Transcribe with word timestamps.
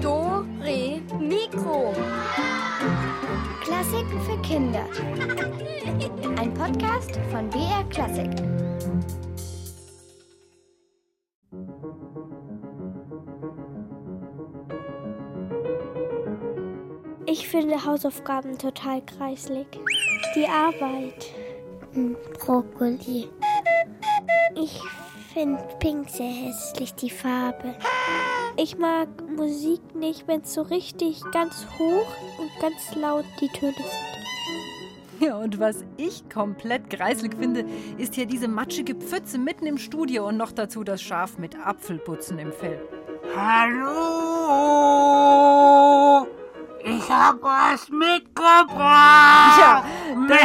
Do, 0.00 0.46
Re, 0.60 1.00
Mikro. 1.18 1.92
Klassiken 3.60 4.20
für 4.20 4.40
Kinder. 4.42 4.86
Ein 6.38 6.54
Podcast 6.54 7.18
von 7.32 7.50
BR 7.50 7.82
Klassik. 7.90 8.30
Ich 17.26 17.48
finde 17.48 17.84
Hausaufgaben 17.84 18.56
total 18.58 19.04
kreislig. 19.04 19.66
Die 20.36 20.46
Arbeit. 20.46 21.34
Hm, 21.94 22.16
Brokkoli. 22.38 23.28
Ich 24.54 24.80
finde 25.32 25.62
Pink 25.78 26.08
sehr 26.08 26.30
hässlich, 26.30 26.94
die 26.94 27.10
Farbe. 27.10 27.74
Ich 28.56 28.78
mag 28.78 29.08
Musik 29.36 29.80
nicht, 29.94 30.26
wenn 30.26 30.40
es 30.40 30.54
so 30.54 30.62
richtig 30.62 31.22
ganz 31.32 31.66
hoch 31.78 32.08
und 32.38 32.50
ganz 32.60 32.94
laut 32.96 33.24
die 33.40 33.48
Töne 33.48 33.74
sind. 33.74 34.10
Ja, 35.20 35.36
und 35.36 35.60
was 35.60 35.84
ich 35.98 36.28
komplett 36.30 36.88
greiselig 36.88 37.36
finde, 37.38 37.64
ist 37.98 38.14
hier 38.14 38.26
diese 38.26 38.48
matschige 38.48 38.94
Pfütze 38.94 39.38
mitten 39.38 39.66
im 39.66 39.76
Studio 39.78 40.26
und 40.26 40.38
noch 40.38 40.52
dazu 40.52 40.82
das 40.82 41.02
Schaf 41.02 41.36
mit 41.38 41.54
Apfelputzen 41.56 42.38
im 42.38 42.52
Fell. 42.52 42.80
Hallo! 43.36 43.90
Ich 46.82 47.10
hab 47.10 47.42
was 47.42 47.88
mitgebracht! 47.90 49.58
Ja, 49.60 49.84
das, 50.26 50.38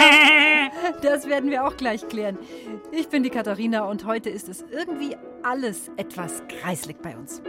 das 1.02 1.27
werden 1.27 1.49
wir 1.52 1.66
auch 1.66 1.77
gleich 1.77 2.07
klären. 2.07 2.38
Ich 2.91 3.09
bin 3.09 3.23
die 3.23 3.30
Katharina 3.30 3.85
und 3.85 4.05
heute 4.05 4.30
ist 4.30 4.49
es 4.49 4.63
irgendwie 4.71 5.16
alles 5.44 5.91
etwas 5.98 6.44
kreislig 6.48 6.98
bei 7.02 7.16
uns. 7.16 7.41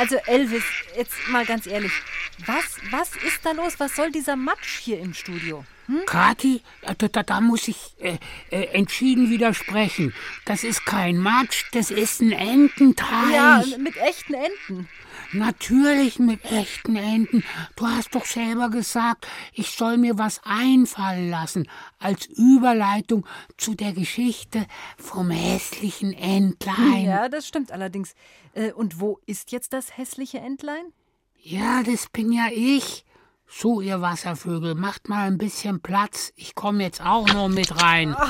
Also 0.00 0.16
Elvis, 0.24 0.62
jetzt 0.96 1.12
mal 1.28 1.44
ganz 1.44 1.66
ehrlich, 1.66 1.92
was, 2.46 2.78
was 2.90 3.10
ist 3.16 3.44
da 3.44 3.52
los? 3.52 3.74
Was 3.76 3.96
soll 3.96 4.10
dieser 4.10 4.34
Matsch 4.34 4.78
hier 4.78 4.98
im 4.98 5.12
Studio? 5.12 5.62
Hm? 5.88 6.00
Kathi, 6.06 6.62
da, 6.96 7.06
da, 7.08 7.22
da, 7.22 7.40
muss 7.42 7.68
ich 7.68 7.76
äh, 7.98 8.16
äh, 8.50 8.64
entschieden 8.72 9.28
widersprechen. 9.28 10.14
Das 10.46 10.64
ist 10.64 10.86
kein 10.86 11.18
Matsch, 11.18 11.64
das 11.72 11.90
ist 11.90 12.22
ein 12.22 12.32
Ententeich. 12.32 13.30
Ja, 13.30 13.62
mit 13.76 13.98
echten 13.98 14.32
Enten. 14.32 14.88
Natürlich 15.32 16.18
mit 16.18 16.44
echten 16.44 16.96
Enten. 16.96 17.44
Du 17.76 17.86
hast 17.86 18.14
doch 18.14 18.24
selber 18.24 18.68
gesagt, 18.68 19.28
ich 19.52 19.70
soll 19.70 19.96
mir 19.96 20.18
was 20.18 20.40
einfallen 20.44 21.30
lassen 21.30 21.68
als 21.98 22.26
Überleitung 22.26 23.26
zu 23.56 23.74
der 23.74 23.92
Geschichte 23.92 24.66
vom 24.98 25.30
hässlichen 25.30 26.12
Entlein. 26.12 27.04
Ja, 27.04 27.28
das 27.28 27.46
stimmt 27.46 27.70
allerdings. 27.70 28.14
Äh, 28.54 28.72
und 28.72 29.00
wo 29.00 29.20
ist 29.26 29.52
jetzt 29.52 29.72
das 29.72 29.96
hässliche 29.96 30.38
Entlein? 30.38 30.92
Ja, 31.36 31.82
das 31.84 32.08
bin 32.08 32.32
ja 32.32 32.48
ich. 32.52 33.04
So, 33.46 33.80
ihr 33.80 34.00
Wasservögel, 34.00 34.74
macht 34.74 35.08
mal 35.08 35.26
ein 35.26 35.38
bisschen 35.38 35.80
Platz. 35.80 36.32
Ich 36.36 36.54
komme 36.54 36.82
jetzt 36.82 37.00
auch 37.00 37.26
noch 37.32 37.48
mit 37.48 37.82
rein. 37.82 38.16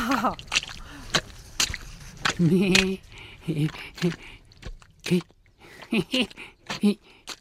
Ah. 5.92 6.26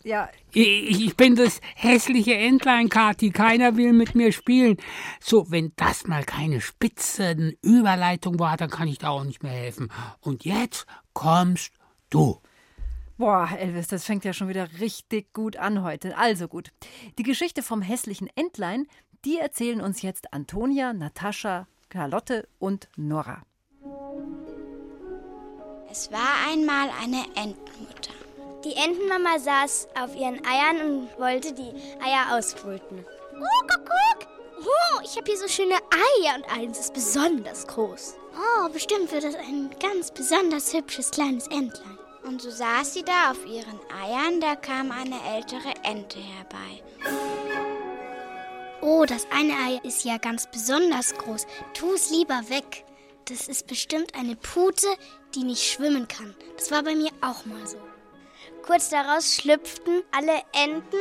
Ja. 0.03 0.29
Ich 0.51 1.15
bin 1.15 1.35
das 1.35 1.61
hässliche 1.75 2.35
Entlein, 2.35 2.89
Kathi. 2.89 3.31
Keiner 3.31 3.77
will 3.77 3.93
mit 3.93 4.15
mir 4.15 4.31
spielen. 4.31 4.77
So, 5.19 5.51
wenn 5.51 5.73
das 5.75 6.07
mal 6.07 6.23
keine 6.23 6.61
spitze 6.61 7.55
Überleitung 7.61 8.39
war, 8.39 8.57
dann 8.57 8.69
kann 8.69 8.87
ich 8.87 8.97
da 8.97 9.09
auch 9.09 9.23
nicht 9.23 9.43
mehr 9.43 9.51
helfen. 9.51 9.91
Und 10.19 10.45
jetzt 10.45 10.85
kommst 11.13 11.71
du. 12.09 12.41
Boah, 13.17 13.49
Elvis, 13.57 13.87
das 13.87 14.05
fängt 14.05 14.23
ja 14.23 14.31
schon 14.31 14.47
wieder 14.47 14.79
richtig 14.79 15.33
gut 15.33 15.57
an 15.57 15.83
heute. 15.83 16.17
Also 16.17 16.47
gut. 16.47 16.71
Die 17.17 17.23
Geschichte 17.23 17.61
vom 17.61 17.81
hässlichen 17.81 18.29
Entlein, 18.35 18.87
die 19.25 19.37
erzählen 19.37 19.81
uns 19.81 20.01
jetzt 20.01 20.33
Antonia, 20.33 20.93
Natascha, 20.93 21.67
Carlotte 21.89 22.47
und 22.59 22.87
Nora. 22.95 23.43
Es 25.91 26.11
war 26.11 26.47
einmal 26.49 26.89
eine 27.01 27.25
Entenmutter. 27.35 28.18
Die 28.65 28.75
Entenmama 28.75 29.39
saß 29.39 29.87
auf 30.01 30.15
ihren 30.15 30.45
Eiern 30.45 30.81
und 30.81 31.19
wollte 31.19 31.53
die 31.53 31.73
Eier 32.03 32.37
ausbrüten. 32.37 33.05
Oh, 33.39 33.67
guck, 33.67 33.85
guck! 33.85 34.27
Oh, 34.59 34.99
ich 35.01 35.15
habe 35.15 35.31
hier 35.31 35.37
so 35.37 35.47
schöne 35.47 35.75
Eier 35.75 36.35
und 36.35 36.51
eins 36.51 36.77
ist 36.77 36.93
besonders 36.93 37.65
groß. 37.67 38.15
Oh, 38.35 38.69
bestimmt 38.69 39.11
wird 39.13 39.23
das 39.23 39.35
ein 39.35 39.69
ganz 39.81 40.11
besonders 40.11 40.73
hübsches 40.73 41.11
kleines 41.11 41.47
Entlein. 41.47 41.97
Und 42.23 42.41
so 42.41 42.51
saß 42.51 42.93
sie 42.93 43.03
da 43.03 43.31
auf 43.31 43.45
ihren 43.45 43.79
Eiern, 44.03 44.41
da 44.41 44.55
kam 44.57 44.91
eine 44.91 45.15
ältere 45.35 45.73
Ente 45.83 46.19
herbei. 46.19 46.83
Oh, 48.81 49.05
das 49.05 49.25
eine 49.31 49.53
Ei 49.53 49.79
ist 49.83 50.03
ja 50.03 50.17
ganz 50.17 50.47
besonders 50.51 51.13
groß. 51.13 51.47
Tu 51.73 51.93
es 51.93 52.09
lieber 52.09 52.41
weg. 52.49 52.83
Das 53.25 53.47
ist 53.47 53.67
bestimmt 53.67 54.15
eine 54.15 54.35
Pute, 54.35 54.87
die 55.33 55.43
nicht 55.43 55.63
schwimmen 55.63 56.07
kann. 56.09 56.35
Das 56.57 56.71
war 56.71 56.83
bei 56.83 56.95
mir 56.95 57.11
auch 57.21 57.45
mal 57.45 57.65
so. 57.65 57.77
Kurz 58.69 58.89
daraus 58.89 59.33
schlüpften 59.33 60.03
alle 60.11 60.43
Enten. 60.53 60.99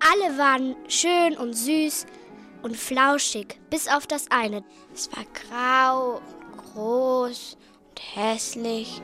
Alle 0.00 0.38
waren 0.38 0.74
schön 0.88 1.36
und 1.36 1.52
süß 1.52 2.06
und 2.62 2.78
flauschig, 2.78 3.60
bis 3.68 3.88
auf 3.88 4.06
das 4.06 4.30
eine. 4.30 4.64
Es 4.94 5.10
war 5.12 5.24
grau, 5.34 6.22
groß 6.72 7.58
und 7.90 8.00
hässlich. 8.16 9.02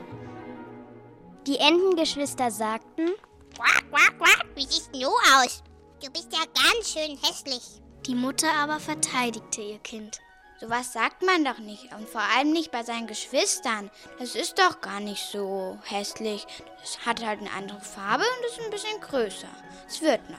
Die 1.47 1.59
Entengeschwister 1.59 2.51
sagten: 2.51 3.11
Quack, 3.55 3.91
quack, 3.91 4.19
quack, 4.19 4.47
wie 4.55 4.65
siehst 4.65 4.89
du 4.95 5.07
aus? 5.37 5.63
Du 6.03 6.11
bist 6.11 6.33
ja 6.33 6.41
ganz 6.55 6.95
schön 6.95 7.19
hässlich. 7.19 7.83
Die 8.07 8.15
Mutter 8.15 8.51
aber 8.55 8.81
verteidigte 8.81 9.61
ihr 9.61 9.79
Kind. 9.81 10.21
Sowas 10.61 10.93
sagt 10.93 11.23
man 11.23 11.43
doch 11.43 11.59
nicht. 11.59 11.91
Und 11.95 12.07
vor 12.07 12.21
allem 12.21 12.53
nicht 12.53 12.71
bei 12.71 12.83
seinen 12.83 13.07
Geschwistern. 13.07 13.91
Das 14.19 14.35
ist 14.35 14.59
doch 14.59 14.83
gar 14.83 15.01
nicht 15.01 15.25
so 15.25 15.79
hässlich. 15.85 16.47
Das 16.81 17.07
hat 17.07 17.25
halt 17.25 17.41
eine 17.41 17.53
andere 17.53 17.81
Farbe 17.81 18.25
und 18.25 18.47
ist 18.47 18.61
ein 18.61 18.71
bisschen 18.71 19.01
größer. 19.01 19.49
Es 19.89 20.03
wird 20.03 20.29
noch. 20.29 20.39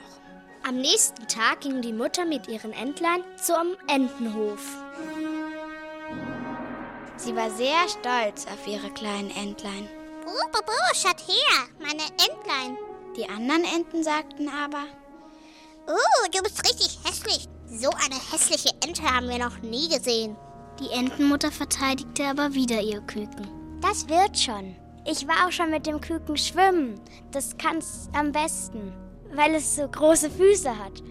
Am 0.67 0.75
nächsten 0.75 1.27
Tag 1.27 1.61
ging 1.61 1.81
die 1.81 1.91
Mutter 1.91 2.23
mit 2.23 2.47
ihren 2.47 2.71
Entlein 2.71 3.23
zum 3.35 3.75
Entenhof. 3.87 4.61
Sie 7.17 7.35
war 7.35 7.49
sehr 7.49 7.89
stolz 7.89 8.45
auf 8.45 8.67
ihre 8.67 8.91
kleinen 8.91 9.31
Entlein. 9.31 9.89
Buh, 10.23 10.51
buh, 10.51 10.61
buh, 10.63 10.93
schaut 10.93 11.19
her, 11.27 11.67
meine 11.79 12.03
Entlein. 12.03 12.77
Die 13.15 13.27
anderen 13.27 13.63
Enten 13.63 14.03
sagten 14.03 14.49
aber: 14.49 14.83
Oh, 15.87 16.27
du 16.31 16.43
bist 16.43 16.63
richtig 16.63 16.99
hässlich. 17.05 17.47
So 17.73 17.89
eine 17.89 18.19
hässliche 18.31 18.75
Ente 18.85 19.01
haben 19.03 19.29
wir 19.29 19.37
noch 19.37 19.61
nie 19.61 19.87
gesehen. 19.87 20.35
Die 20.81 20.91
Entenmutter 20.91 21.53
verteidigte 21.53 22.25
aber 22.25 22.53
wieder 22.53 22.81
ihr 22.81 22.99
Küken. 22.99 23.47
Das 23.79 24.09
wird 24.09 24.37
schon. 24.37 24.75
Ich 25.05 25.25
war 25.25 25.47
auch 25.47 25.53
schon 25.53 25.71
mit 25.71 25.87
dem 25.87 26.01
Küken 26.01 26.35
schwimmen. 26.35 26.99
Das 27.31 27.55
kann's 27.57 28.09
am 28.11 28.33
besten, 28.33 28.91
weil 29.33 29.55
es 29.55 29.77
so 29.77 29.87
große 29.87 30.29
Füße 30.29 30.69
hat. 30.77 31.01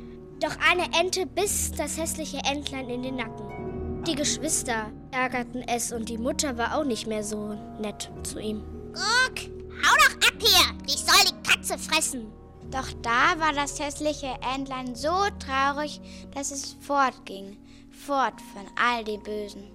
Doch 0.40 0.54
eine 0.70 0.84
Ente 1.00 1.24
biss 1.24 1.72
das 1.72 1.96
hässliche 1.96 2.42
Entlein 2.44 2.90
in 2.90 3.04
den 3.04 3.16
Nacken. 3.16 4.04
Die 4.04 4.14
Geschwister 4.14 4.92
ärgerten 5.12 5.62
es 5.66 5.92
und 5.92 6.10
die 6.10 6.18
Mutter 6.18 6.58
war 6.58 6.76
auch 6.76 6.84
nicht 6.84 7.06
mehr 7.06 7.24
so 7.24 7.54
nett 7.80 8.10
zu 8.22 8.38
ihm. 8.38 8.62
Guck, 8.92 9.46
hau 9.82 9.96
doch 9.96 10.28
ab 10.28 10.34
hier! 10.38 10.76
Ich 10.86 10.98
soll 10.98 11.24
die 11.26 11.48
Katze 11.50 11.78
fressen! 11.78 12.30
Doch 12.70 12.86
da 13.02 13.38
war 13.40 13.52
das 13.52 13.80
hässliche 13.80 14.32
Entlein 14.54 14.94
so 14.94 15.26
traurig, 15.40 16.00
dass 16.34 16.52
es 16.52 16.76
fortging, 16.80 17.56
fort 17.90 18.40
von 18.52 18.62
all 18.76 19.02
dem 19.02 19.20
Bösen, 19.22 19.68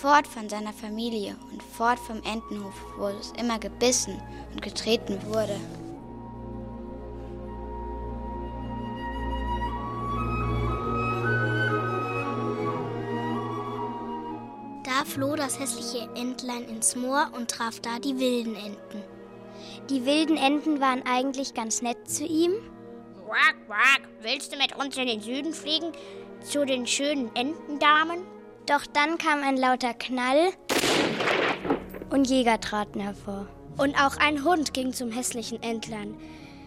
fort 0.00 0.28
von 0.28 0.48
seiner 0.48 0.72
Familie 0.72 1.34
und 1.52 1.60
fort 1.60 1.98
vom 1.98 2.22
Entenhof, 2.22 2.74
wo 2.98 3.08
es 3.08 3.32
immer 3.32 3.58
gebissen 3.58 4.20
und 4.52 4.62
getreten 4.62 5.18
wurde. 5.26 5.58
Da 14.84 15.04
floh 15.04 15.34
das 15.34 15.58
hässliche 15.58 16.08
Entlein 16.14 16.62
ins 16.68 16.94
Moor 16.94 17.28
und 17.36 17.50
traf 17.50 17.80
da 17.80 17.98
die 17.98 18.16
wilden 18.18 18.54
Enten. 18.54 19.02
Die 19.90 20.04
wilden 20.04 20.36
Enten 20.36 20.80
waren 20.80 21.02
eigentlich 21.06 21.54
ganz 21.54 21.80
nett 21.80 22.08
zu 22.08 22.24
ihm. 22.24 22.52
Quack, 23.24 23.56
quack. 23.66 24.08
Willst 24.20 24.52
du 24.52 24.58
mit 24.58 24.76
uns 24.76 24.96
in 24.96 25.06
den 25.06 25.20
Süden 25.20 25.52
fliegen? 25.52 25.92
Zu 26.40 26.64
den 26.64 26.86
schönen 26.86 27.34
Entendamen? 27.36 28.18
Doch 28.66 28.84
dann 28.86 29.16
kam 29.16 29.42
ein 29.42 29.56
lauter 29.56 29.94
Knall 29.94 30.50
und 32.10 32.28
Jäger 32.28 32.60
traten 32.60 33.00
hervor. 33.00 33.46
Und 33.76 33.94
auch 33.94 34.16
ein 34.16 34.42
Hund 34.42 34.74
ging 34.74 34.92
zum 34.92 35.12
hässlichen 35.12 35.62
Entlein. 35.62 36.16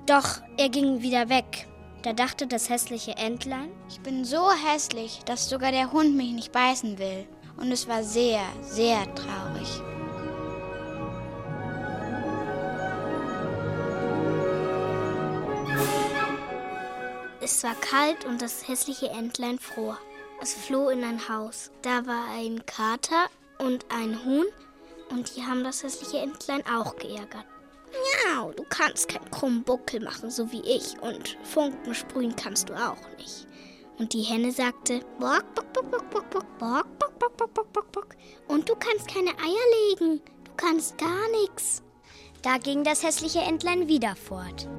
Doch 0.06 0.42
er 0.58 0.70
ging 0.70 1.02
wieder 1.02 1.28
weg. 1.28 1.68
Da 2.04 2.14
dachte 2.14 2.48
das 2.48 2.70
hässliche 2.70 3.18
Entlein, 3.18 3.70
ich 3.90 4.00
bin 4.00 4.24
so 4.24 4.50
hässlich, 4.52 5.20
dass 5.26 5.50
sogar 5.50 5.72
der 5.72 5.92
Hund 5.92 6.16
mich 6.16 6.32
nicht 6.32 6.52
beißen 6.54 6.98
will. 6.98 7.28
Und 7.58 7.72
es 7.74 7.90
war 7.90 8.04
sehr, 8.04 8.42
sehr 8.62 9.04
traurig. 9.16 9.82
Es 17.52 17.64
war 17.64 17.74
kalt 17.74 18.26
und 18.26 18.44
das 18.44 18.68
hässliche 18.68 19.10
Entlein 19.10 19.58
fror. 19.58 19.98
Es 20.40 20.54
floh 20.54 20.90
in 20.90 21.04
ein 21.04 21.28
Haus. 21.30 21.72
Da 21.82 22.06
war 22.06 22.30
ein 22.32 22.64
Kater 22.68 23.26
und 23.58 23.88
ein 23.90 24.24
Huhn 24.24 24.46
und 25.10 25.36
die 25.36 25.44
haben 25.44 25.64
das 25.64 25.82
hässliche 25.82 26.20
Entlein 26.20 26.64
auch 26.68 26.96
geärgert. 26.98 27.46
Ja, 28.24 28.44
du 28.56 28.64
kannst 28.70 29.10
keinen 29.10 29.32
krummen 29.32 29.64
Buckel 29.64 30.00
machen, 30.00 30.30
so 30.30 30.52
wie 30.52 30.62
ich. 30.62 31.02
Und 31.02 31.40
Funken 31.42 31.96
sprühen 31.96 32.36
kannst 32.36 32.70
du 32.70 32.76
auch 32.76 33.18
nicht. 33.18 33.48
Und 33.98 34.14
die 34.14 34.22
Henne 34.22 34.52
sagte, 34.52 35.00
bock, 35.20 35.44
bock, 35.56 35.74
bock, 35.74 35.90
bock, 35.90 36.12
bock, 36.12 36.30
bock, 36.30 36.60
bock, 36.60 37.00
bock, 37.00 37.20
bock, 37.20 37.38
bock, 37.38 37.54
bock, 37.56 37.74
bock, 37.74 37.92
bock. 37.92 38.16
Und 38.48 38.70
du 38.70 38.76
kannst 38.76 39.08
keine 39.08 39.32
Eier 39.32 39.90
legen. 39.90 40.22
Du 40.44 40.52
kannst 40.56 41.00
gar 41.00 41.28
nichts. 41.42 41.82
Da 42.44 42.60
ging 42.60 42.84
das 42.84 43.02
hässliche 43.02 43.40
Entlein 43.40 43.88
wieder 43.88 44.16
fort. 44.16 44.70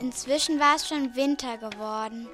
Inzwischen 0.00 0.58
war 0.58 0.76
es 0.76 0.88
schon 0.88 1.14
Winter 1.14 1.58
geworden. 1.58 2.28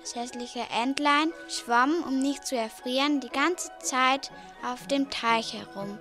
Das 0.00 0.16
hässliche 0.16 0.66
Entlein 0.82 1.32
schwamm, 1.48 2.02
um 2.06 2.18
nicht 2.18 2.46
zu 2.46 2.56
erfrieren, 2.56 3.20
die 3.20 3.28
ganze 3.28 3.70
Zeit 3.80 4.30
auf 4.62 4.86
dem 4.86 5.10
Teich 5.10 5.52
herum. 5.54 5.98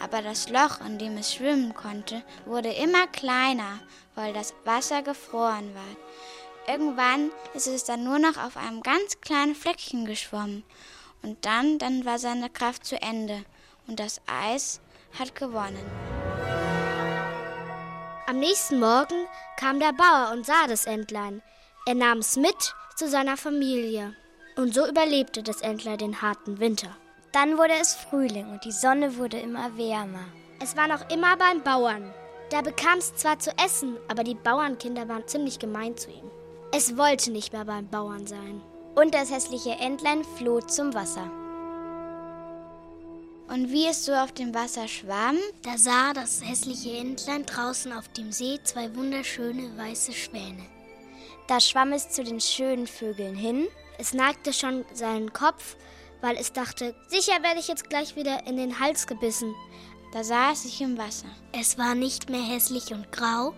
Aber 0.00 0.22
das 0.22 0.48
Loch, 0.48 0.80
in 0.84 0.98
dem 0.98 1.16
es 1.16 1.34
schwimmen 1.34 1.74
konnte, 1.74 2.22
wurde 2.46 2.72
immer 2.72 3.06
kleiner, 3.08 3.80
weil 4.14 4.32
das 4.32 4.54
Wasser 4.64 5.02
gefroren 5.02 5.74
war. 5.74 6.72
Irgendwann 6.72 7.30
ist 7.54 7.66
es 7.66 7.84
dann 7.84 8.04
nur 8.04 8.18
noch 8.18 8.36
auf 8.36 8.56
einem 8.56 8.82
ganz 8.82 9.20
kleinen 9.20 9.54
Fleckchen 9.54 10.04
geschwommen. 10.04 10.64
Und 11.22 11.44
dann, 11.44 11.78
dann 11.78 12.04
war 12.04 12.18
seine 12.18 12.48
Kraft 12.48 12.86
zu 12.86 13.00
Ende. 13.00 13.44
Und 13.86 14.00
das 14.00 14.20
Eis 14.26 14.80
hat 15.18 15.34
gewonnen. 15.34 16.23
Am 18.26 18.38
nächsten 18.38 18.80
Morgen 18.80 19.26
kam 19.58 19.80
der 19.80 19.92
Bauer 19.92 20.30
und 20.32 20.46
sah 20.46 20.66
das 20.66 20.86
Entlein. 20.86 21.42
Er 21.84 21.94
nahm 21.94 22.18
es 22.18 22.36
mit 22.36 22.74
zu 22.96 23.06
seiner 23.06 23.36
Familie. 23.36 24.16
Und 24.56 24.72
so 24.72 24.88
überlebte 24.88 25.42
das 25.42 25.60
Entlein 25.60 25.98
den 25.98 26.22
harten 26.22 26.58
Winter. 26.58 26.96
Dann 27.32 27.58
wurde 27.58 27.74
es 27.78 27.94
Frühling 27.94 28.50
und 28.50 28.64
die 28.64 28.72
Sonne 28.72 29.18
wurde 29.18 29.38
immer 29.38 29.76
wärmer. 29.76 30.24
Es 30.58 30.74
war 30.74 30.88
noch 30.88 31.10
immer 31.10 31.36
beim 31.36 31.62
Bauern. 31.62 32.14
Da 32.48 32.62
bekam 32.62 32.96
es 32.96 33.14
zwar 33.14 33.38
zu 33.40 33.50
essen, 33.58 33.98
aber 34.08 34.24
die 34.24 34.36
Bauernkinder 34.36 35.06
waren 35.06 35.28
ziemlich 35.28 35.58
gemein 35.58 35.94
zu 35.98 36.10
ihm. 36.10 36.30
Es 36.72 36.96
wollte 36.96 37.30
nicht 37.30 37.52
mehr 37.52 37.66
beim 37.66 37.88
Bauern 37.88 38.26
sein. 38.26 38.62
Und 38.94 39.14
das 39.14 39.30
hässliche 39.30 39.72
Entlein 39.72 40.24
floh 40.38 40.60
zum 40.62 40.94
Wasser. 40.94 41.30
Und 43.48 43.70
wie 43.70 43.86
es 43.86 44.04
so 44.04 44.12
auf 44.14 44.32
dem 44.32 44.54
Wasser 44.54 44.88
schwamm, 44.88 45.36
da 45.62 45.76
sah 45.76 46.12
das 46.14 46.42
hässliche 46.42 46.96
Entlein 46.96 47.44
draußen 47.44 47.92
auf 47.92 48.08
dem 48.08 48.32
See 48.32 48.58
zwei 48.64 48.94
wunderschöne 48.96 49.76
weiße 49.76 50.12
Schwäne. 50.12 50.64
Da 51.46 51.60
schwamm 51.60 51.92
es 51.92 52.08
zu 52.08 52.24
den 52.24 52.40
schönen 52.40 52.86
Vögeln 52.86 53.34
hin. 53.34 53.68
Es 53.98 54.14
neigte 54.14 54.52
schon 54.52 54.84
seinen 54.94 55.32
Kopf, 55.32 55.76
weil 56.22 56.36
es 56.36 56.52
dachte, 56.52 56.94
sicher 57.08 57.42
werde 57.42 57.60
ich 57.60 57.68
jetzt 57.68 57.90
gleich 57.90 58.16
wieder 58.16 58.46
in 58.46 58.56
den 58.56 58.80
Hals 58.80 59.06
gebissen. 59.06 59.54
Da 60.14 60.24
sah 60.24 60.52
es 60.52 60.62
sich 60.62 60.80
im 60.80 60.96
Wasser. 60.96 61.28
Es 61.52 61.76
war 61.76 61.94
nicht 61.94 62.30
mehr 62.30 62.42
hässlich 62.42 62.92
und 62.92 63.12
grau. 63.12 63.52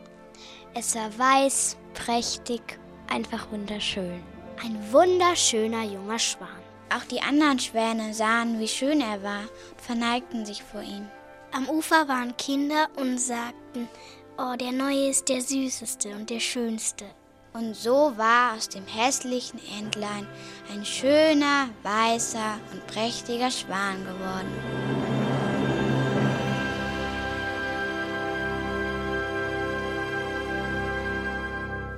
Es 0.74 0.96
war 0.96 1.16
weiß, 1.16 1.76
prächtig, 1.94 2.60
einfach 3.08 3.50
wunderschön. 3.52 4.20
Ein 4.62 4.92
wunderschöner 4.92 5.84
junger 5.84 6.18
Schwan. 6.18 6.65
Auch 6.94 7.04
die 7.04 7.20
anderen 7.20 7.58
Schwäne 7.58 8.14
sahen, 8.14 8.60
wie 8.60 8.68
schön 8.68 9.00
er 9.00 9.22
war 9.22 9.42
und 9.42 9.80
verneigten 9.80 10.46
sich 10.46 10.62
vor 10.62 10.82
ihm. 10.82 11.08
Am 11.52 11.68
Ufer 11.68 12.06
waren 12.08 12.36
Kinder 12.36 12.88
und 12.96 13.18
sagten, 13.18 13.88
oh, 14.38 14.54
der 14.56 14.72
Neue 14.72 15.08
ist 15.08 15.28
der 15.28 15.40
Süßeste 15.40 16.10
und 16.10 16.30
der 16.30 16.40
Schönste. 16.40 17.04
Und 17.52 17.74
so 17.74 18.12
war 18.16 18.54
aus 18.54 18.68
dem 18.68 18.86
hässlichen 18.86 19.58
Entlein 19.78 20.26
ein 20.70 20.84
schöner, 20.84 21.70
weißer 21.82 22.58
und 22.72 22.86
prächtiger 22.86 23.50
Schwan 23.50 24.04
geworden. 24.04 24.52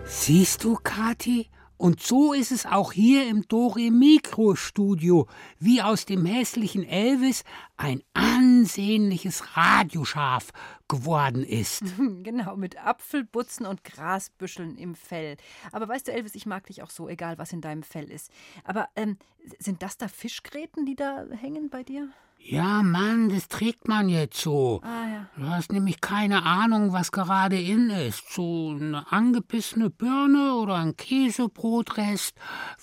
Siehst 0.04 0.62
du, 0.62 0.76
Kathi? 0.76 1.48
Und 1.78 2.02
so 2.02 2.32
ist 2.32 2.50
es 2.50 2.66
auch 2.66 2.92
hier 2.92 3.28
im 3.28 3.46
Dore 3.46 3.92
Mikro 3.92 4.56
Studio, 4.56 5.28
wie 5.60 5.80
aus 5.80 6.06
dem 6.06 6.26
hässlichen 6.26 6.84
Elvis 6.84 7.44
ein 7.76 8.02
ansehnliches 8.14 9.56
Radioschaf 9.56 10.50
geworden 10.88 11.44
ist. 11.44 11.84
Genau, 12.28 12.56
mit 12.56 12.84
Apfelbutzen 12.84 13.64
und 13.64 13.84
Grasbüscheln 13.84 14.76
im 14.76 14.94
Fell. 14.94 15.36
Aber 15.72 15.88
weißt 15.88 16.08
du, 16.08 16.12
Elvis, 16.12 16.34
ich 16.34 16.46
mag 16.46 16.66
dich 16.66 16.82
auch 16.82 16.90
so, 16.90 17.08
egal 17.08 17.38
was 17.38 17.52
in 17.52 17.60
deinem 17.60 17.82
Fell 17.82 18.10
ist. 18.10 18.30
Aber 18.64 18.88
ähm, 18.96 19.16
sind 19.58 19.82
das 19.82 19.96
da 19.96 20.08
Fischgräten, 20.08 20.84
die 20.84 20.96
da 20.96 21.26
hängen 21.30 21.70
bei 21.70 21.84
dir? 21.84 22.08
Ja, 22.40 22.82
Mann, 22.82 23.28
das 23.28 23.48
trägt 23.48 23.88
man 23.88 24.08
jetzt 24.08 24.40
so. 24.40 24.80
Ah, 24.82 25.06
ja. 25.06 25.26
Du 25.36 25.46
hast 25.48 25.70
nämlich 25.70 26.00
keine 26.00 26.44
Ahnung, 26.44 26.92
was 26.92 27.12
gerade 27.12 27.60
in 27.60 27.90
ist. 27.90 28.32
So 28.32 28.70
eine 28.70 29.10
angebissene 29.12 29.90
Birne 29.90 30.54
oder 30.54 30.76
ein 30.76 30.96
Käsebrotrest 30.96 32.34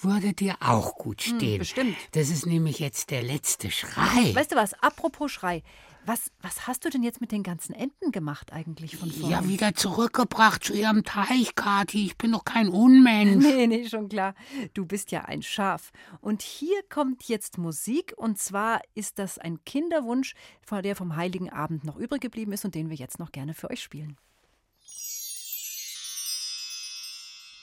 würde 0.02 0.34
dir 0.34 0.56
auch 0.60 0.96
gut 0.96 1.24
stehen. 1.24 1.54
Hm, 1.54 1.60
bestimmt. 1.60 1.98
Das 2.12 2.30
ist 2.30 2.46
nämlich 2.46 2.80
jetzt 2.80 3.10
der 3.10 3.24
letzte 3.24 3.72
Schrei. 3.72 4.36
Weißt 4.36 4.52
du 4.52 4.56
was, 4.56 4.74
apropos 4.84 5.32
Schrei. 5.32 5.64
Was, 6.08 6.32
was 6.40 6.68
hast 6.68 6.86
du 6.86 6.90
denn 6.90 7.02
jetzt 7.02 7.20
mit 7.20 7.32
den 7.32 7.42
ganzen 7.42 7.74
Enten 7.74 8.12
gemacht 8.12 8.54
eigentlich 8.54 8.96
von 8.96 9.10
vorne? 9.10 9.34
Ja, 9.34 9.48
wieder 9.48 9.74
zurückgebracht 9.74 10.64
zu 10.64 10.74
ihrem 10.74 11.04
Teich, 11.04 11.56
Kathi. 11.56 12.06
Ich 12.06 12.18
bin 12.18 12.32
doch 12.32 12.46
kein 12.46 12.70
Unmensch. 12.70 13.44
Nee, 13.56 13.68
nee, 13.68 13.88
schon 13.88 14.10
klar. 14.10 14.36
Du 14.74 14.86
bist 14.86 15.12
ja 15.12 15.22
ein 15.22 15.42
Schaf. 15.42 15.92
Und 16.22 16.42
hier 16.42 16.82
kommt 16.90 17.24
jetzt 17.24 17.58
Musik. 17.58 18.14
Und 18.18 18.38
zwar 18.38 18.82
ist 18.94 19.18
das 19.18 19.40
ein 19.40 19.64
Kinderwunsch, 19.66 20.36
der 20.84 20.96
vom 20.96 21.16
Heiligen 21.16 21.52
Abend 21.52 21.86
noch 21.86 21.98
übrig 21.98 22.22
geblieben 22.22 22.52
ist 22.52 22.66
und 22.66 22.76
den 22.76 22.90
wir 22.90 22.98
jetzt 22.98 23.18
noch 23.18 23.32
gerne 23.32 23.54
für 23.54 23.70
euch 23.70 23.82
spielen. 23.82 24.18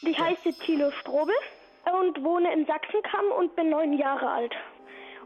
Ich 0.02 0.18
heiße 0.18 0.52
Thilo 0.64 0.90
Strobel 1.00 1.34
und 2.00 2.24
wohne 2.24 2.52
in 2.52 2.66
Sachsenkamm 2.66 3.26
und 3.38 3.54
bin 3.54 3.70
neun 3.70 3.92
Jahre 3.92 4.28
alt. 4.28 4.52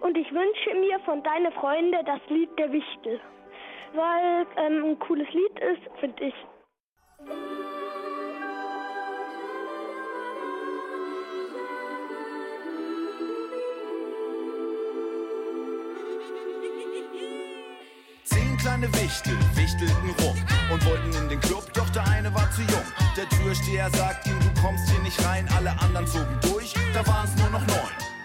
Und 0.01 0.17
ich 0.17 0.31
wünsche 0.33 0.75
mir 0.75 0.99
von 1.01 1.23
Deine 1.23 1.51
Freunde 1.53 1.99
das 2.05 2.21
Lied 2.29 2.51
Der 2.59 2.71
Wichtel, 2.73 3.21
weil 3.95 4.47
ähm, 4.57 4.85
ein 4.85 4.99
cooles 4.99 5.29
Lied 5.33 5.59
ist, 5.59 6.01
finde 6.01 6.25
ich. 6.25 6.35
Zehn 18.25 18.57
kleine 18.59 18.89
Wichtel 18.95 19.37
wichtelten 19.55 20.11
rum 20.21 20.37
und 20.73 20.87
wollten 20.87 21.13
in 21.23 21.29
den 21.31 21.41
Club, 21.41 21.65
doch 21.75 21.89
der 21.91 22.07
eine 22.09 22.35
war 22.35 22.51
zu 22.51 22.61
jung. 22.63 22.85
Der 23.17 23.29
Türsteher 23.29 23.89
sagt 23.91 24.27
ihm, 24.27 24.39
du 24.41 24.61
kommst 24.61 24.91
hier 24.91 25.03
nicht 25.03 25.25
rein, 25.27 25.49
alle 25.57 25.71
anderen 25.71 26.07
zogen 26.07 26.39
durch, 26.43 26.75
da 26.93 27.07
waren 27.07 27.25
es 27.25 27.37
nur 27.41 27.51
noch 27.51 27.67
neun. 27.67 28.16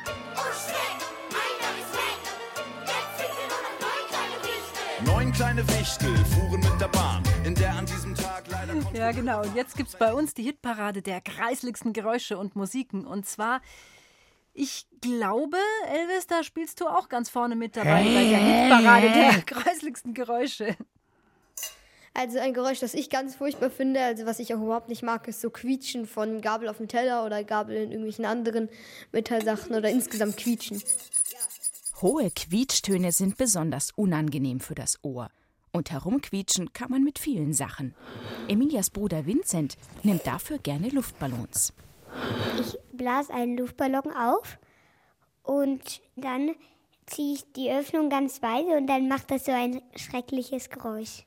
Neun 5.32 5.38
kleine 5.38 5.68
Wichtel 5.70 6.14
fuhren 6.26 6.60
mit 6.60 6.82
der 6.82 6.90
Bahn, 6.90 7.24
in 7.46 7.56
der 7.56 7.72
an 7.72 7.86
diesem 7.86 8.14
Tag 8.16 8.44
leider. 8.50 8.74
Ja, 8.94 9.12
genau. 9.12 9.44
Und 9.44 9.56
jetzt 9.56 9.78
gibt 9.78 9.88
es 9.88 9.96
bei 9.96 10.14
uns 10.14 10.34
die 10.34 10.44
Hitparade 10.44 11.02
der 11.02 11.22
kreisligsten 11.22 11.94
Geräusche 11.94 12.38
und 12.38 12.58
Musiken. 12.58 13.06
Und 13.06 13.26
zwar, 13.26 13.62
ich 14.54 14.88
glaube, 15.00 15.58
Elvis, 15.90 16.28
da 16.28 16.44
spielst 16.44 16.82
du 16.82 16.88
auch 16.88 17.08
ganz 17.08 17.30
vorne 17.30 17.56
mit 17.56 17.78
dabei 17.78 18.04
bei 18.04 18.30
der 18.30 18.40
Hitparade 18.40 19.10
der 19.10 19.42
kreisligsten 19.46 20.14
Geräusche. 20.14 20.76
Also 22.14 22.40
ein 22.40 22.54
Geräusch, 22.54 22.80
das 22.80 22.94
ich 22.94 23.10
ganz 23.10 23.36
furchtbar 23.36 23.70
finde, 23.70 24.02
also 24.02 24.26
was 24.26 24.40
ich 24.40 24.54
auch 24.54 24.62
überhaupt 24.62 24.90
nicht 24.90 25.02
mag, 25.02 25.30
ist 25.30 25.40
so 25.40 25.50
Quietschen 25.50 26.08
von 26.08 26.42
Gabel 26.42 26.68
auf 26.68 26.78
dem 26.78 26.90
Teller 26.90 27.26
oder 27.26 27.42
Gabel 27.46 27.78
in 27.78 27.92
irgendwelchen 27.92 28.26
anderen 28.26 28.68
Metallsachen 29.14 29.74
oder 29.76 29.90
insgesamt 29.90 30.36
Quietschen. 30.36 30.84
Hohe 32.02 32.32
Quietschtöne 32.32 33.12
sind 33.12 33.38
besonders 33.38 33.92
unangenehm 33.96 34.60
für 34.60 34.74
das 34.74 34.98
Ohr. 35.04 35.30
Und 35.72 35.92
herumquietschen 35.92 36.74
kann 36.74 36.90
man 36.90 37.04
mit 37.04 37.20
vielen 37.20 37.54
Sachen. 37.54 37.94
Emilias 38.48 38.90
Bruder 38.90 39.28
Vincent 39.28 39.78
nimmt 40.02 40.26
dafür 40.26 40.58
gerne 40.58 40.90
Luftballons. 40.90 41.74
Ich 42.60 42.76
blase 42.92 43.32
einen 43.32 43.56
Luftballon 43.56 44.12
auf 44.14 44.58
und 45.44 46.02
dann 46.16 46.56
ziehe 47.06 47.36
ich 47.36 47.44
die 47.54 47.72
Öffnung 47.72 48.10
ganz 48.10 48.42
weit 48.42 48.66
und 48.66 48.88
dann 48.88 49.08
macht 49.08 49.30
das 49.30 49.46
so 49.46 49.52
ein 49.52 49.82
schreckliches 49.96 50.72
Geräusch. 50.72 51.26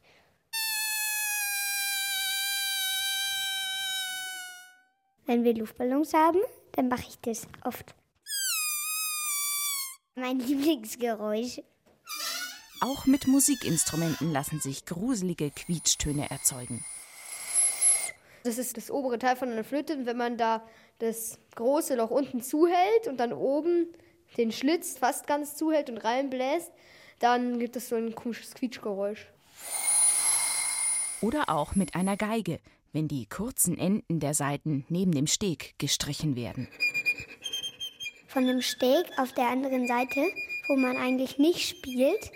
Wenn 5.24 5.44
wir 5.44 5.54
Luftballons 5.54 6.12
haben, 6.14 6.40
dann 6.72 6.88
mache 6.88 7.04
ich 7.08 7.18
das 7.20 7.46
oft. 7.64 7.94
Mein 10.16 10.38
Lieblingsgeräusch. 10.38 11.60
Auch 12.80 13.06
mit 13.06 13.26
Musikinstrumenten 13.26 14.32
lassen 14.32 14.60
sich 14.60 14.84
gruselige 14.84 15.50
Quietschtöne 15.50 16.30
erzeugen. 16.30 16.84
Das 18.44 18.58
ist 18.58 18.76
das 18.76 18.92
obere 18.92 19.18
Teil 19.18 19.34
von 19.34 19.50
einer 19.50 19.64
Flöte. 19.64 20.06
Wenn 20.06 20.16
man 20.16 20.36
da 20.36 20.62
das 21.00 21.40
große 21.56 21.96
Loch 21.96 22.10
unten 22.10 22.42
zuhält 22.42 23.08
und 23.08 23.18
dann 23.18 23.32
oben 23.32 23.88
den 24.36 24.52
Schlitz 24.52 24.98
fast 24.98 25.26
ganz 25.26 25.56
zuhält 25.56 25.90
und 25.90 25.98
reinbläst, 25.98 26.70
dann 27.18 27.58
gibt 27.58 27.74
es 27.74 27.88
so 27.88 27.96
ein 27.96 28.14
komisches 28.14 28.54
Quietschgeräusch. 28.54 29.26
Oder 31.22 31.48
auch 31.48 31.74
mit 31.74 31.96
einer 31.96 32.16
Geige, 32.16 32.60
wenn 32.92 33.08
die 33.08 33.26
kurzen 33.26 33.78
Enden 33.78 34.20
der 34.20 34.34
Saiten 34.34 34.84
neben 34.88 35.10
dem 35.10 35.26
Steg 35.26 35.74
gestrichen 35.78 36.36
werden. 36.36 36.68
Von 38.34 38.48
dem 38.48 38.62
Steg 38.62 39.06
auf 39.16 39.32
der 39.32 39.48
anderen 39.48 39.86
Seite, 39.86 40.20
wo 40.66 40.74
man 40.74 40.96
eigentlich 40.96 41.38
nicht 41.38 41.68
spielt, 41.68 42.32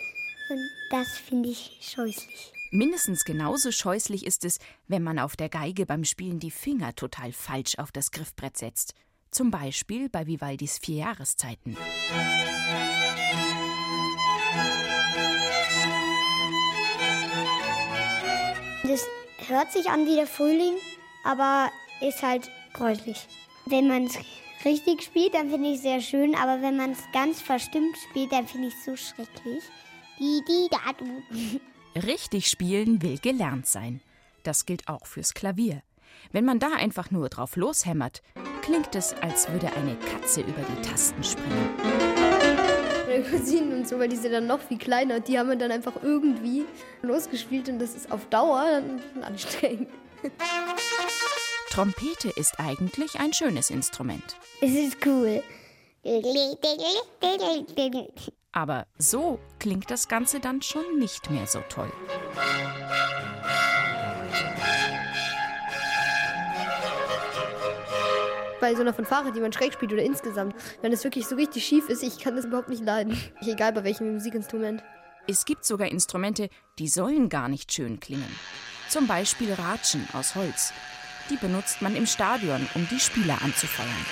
und 0.49 0.71
das 0.91 1.09
finde 1.19 1.49
ich 1.49 1.77
scheußlich. 1.81 2.53
Mindestens 2.71 3.25
genauso 3.25 3.73
scheußlich 3.73 4.25
ist 4.25 4.45
es, 4.45 4.61
wenn 4.87 5.03
man 5.03 5.19
auf 5.19 5.35
der 5.35 5.49
Geige 5.49 5.87
beim 5.87 6.05
Spielen 6.05 6.39
die 6.39 6.53
Finger 6.53 6.95
total 6.95 7.33
falsch 7.33 7.79
auf 7.79 7.91
das 7.91 8.13
Griffbrett 8.13 8.57
setzt. 8.57 8.95
Zum 9.33 9.51
Beispiel 9.51 10.09
bei 10.09 10.29
Vivaldis 10.29 10.79
Vier 10.79 10.99
Jahreszeiten. 10.99 11.77
Das 18.85 19.05
hört 19.49 19.73
sich 19.73 19.91
an 19.91 20.07
wie 20.07 20.15
der 20.15 20.29
Frühling, 20.29 20.77
aber 21.25 21.73
ist 22.01 22.23
halt 22.23 22.49
gräuslich. 22.73 23.27
Wenn 23.67 23.89
man 23.89 24.05
es 24.05 24.17
richtig 24.65 25.03
spielt, 25.03 25.35
dann 25.35 25.51
finde 25.51 25.71
ich 25.71 25.77
es 25.77 25.83
sehr 25.83 26.01
schön, 26.01 26.35
aber 26.35 26.63
wenn 26.63 26.77
man 26.77 26.93
es 26.93 27.03
ganz 27.13 27.41
verstimmt 27.41 27.97
spielt, 28.11 28.33
dann 28.33 28.47
finde 28.47 28.69
ich 28.69 28.75
es 28.75 28.85
so 28.85 28.97
schrecklich. 28.97 29.65
Die, 30.19 30.43
die, 30.49 30.69
da, 30.71 30.79
du. 30.99 32.01
Richtig 32.07 32.49
spielen 32.49 33.03
will 33.03 33.19
gelernt 33.19 33.67
sein. 33.67 34.01
Das 34.43 34.67
gilt 34.67 34.89
auch 34.89 35.07
fürs 35.07 35.35
Klavier. 35.35 35.83
Wenn 36.33 36.45
man 36.45 36.59
da 36.59 36.73
einfach 36.73 37.11
nur 37.11 37.29
drauf 37.29 37.57
loshämmert, 37.57 38.23
klingt 38.63 38.95
es, 38.95 39.15
als 39.15 39.51
würde 39.51 39.73
eine 39.73 39.97
Katze 39.97 40.41
über 40.43 40.63
die 40.63 40.83
Tasten 40.89 41.23
springen. 41.23 41.71
Meine 43.07 43.23
Cousinen 43.25 43.73
und 43.79 43.89
so, 43.89 43.99
weil 43.99 44.09
die 44.09 44.17
sind 44.17 44.33
dann 44.33 44.47
noch 44.47 44.61
viel 44.61 44.79
kleiner, 44.79 45.21
die 45.21 45.39
haben 45.39 45.59
dann 45.59 45.71
einfach 45.71 45.95
irgendwie 46.03 46.67
losgespielt 47.03 47.69
und 47.69 47.79
das 47.79 47.95
ist 47.95 48.11
auf 48.11 48.27
Dauer 48.27 48.65
dann 48.71 49.23
anstrengend. 49.23 49.89
Trompete 51.79 52.31
ist 52.31 52.59
eigentlich 52.59 53.21
ein 53.21 53.33
schönes 53.33 53.71
Instrument. 53.71 54.37
Es 54.61 54.73
ist 54.73 54.97
cool. 55.07 55.45
Aber 58.51 58.89
so 58.99 59.39
klingt 59.61 59.89
das 59.89 60.09
Ganze 60.09 60.41
dann 60.41 60.61
schon 60.61 60.99
nicht 60.99 61.31
mehr 61.31 61.47
so 61.47 61.61
toll. 61.69 61.93
Bei 68.61 68.75
so 68.75 68.81
einer 68.81 68.93
Fanfare, 68.93 69.31
die 69.31 69.39
man 69.39 69.53
schräg 69.53 69.73
spielt 69.75 69.93
oder 69.93 70.03
insgesamt, 70.03 70.57
wenn 70.83 70.93
es 70.93 71.05
wirklich 71.05 71.29
so 71.29 71.37
richtig 71.37 71.65
schief 71.65 71.89
ist, 71.89 72.03
ich 72.03 72.19
kann 72.19 72.35
das 72.35 72.47
überhaupt 72.47 72.71
nicht 72.71 72.83
leiden. 72.83 73.17
Egal 73.41 73.73
bei 73.73 73.85
welchem 73.85 74.15
Musikinstrument. 74.15 74.83
Es 75.29 75.45
gibt 75.45 75.65
sogar 75.65 75.87
Instrumente, 75.87 76.49
die 76.81 76.89
sollen 76.89 77.29
gar 77.29 77.49
nicht 77.49 77.73
schön 77.73 78.01
klingen. 78.01 78.35
Zum 78.89 79.07
Beispiel 79.07 79.53
Ratschen 79.53 80.09
aus 80.13 80.35
Holz. 80.35 80.73
Die 81.31 81.37
benutzt 81.37 81.83
man 81.83 81.95
im 81.95 82.07
Stadion, 82.07 82.67
um 82.75 82.89
die 82.89 83.01
Spieler 83.01 83.39
anzufeuern. 83.43 84.07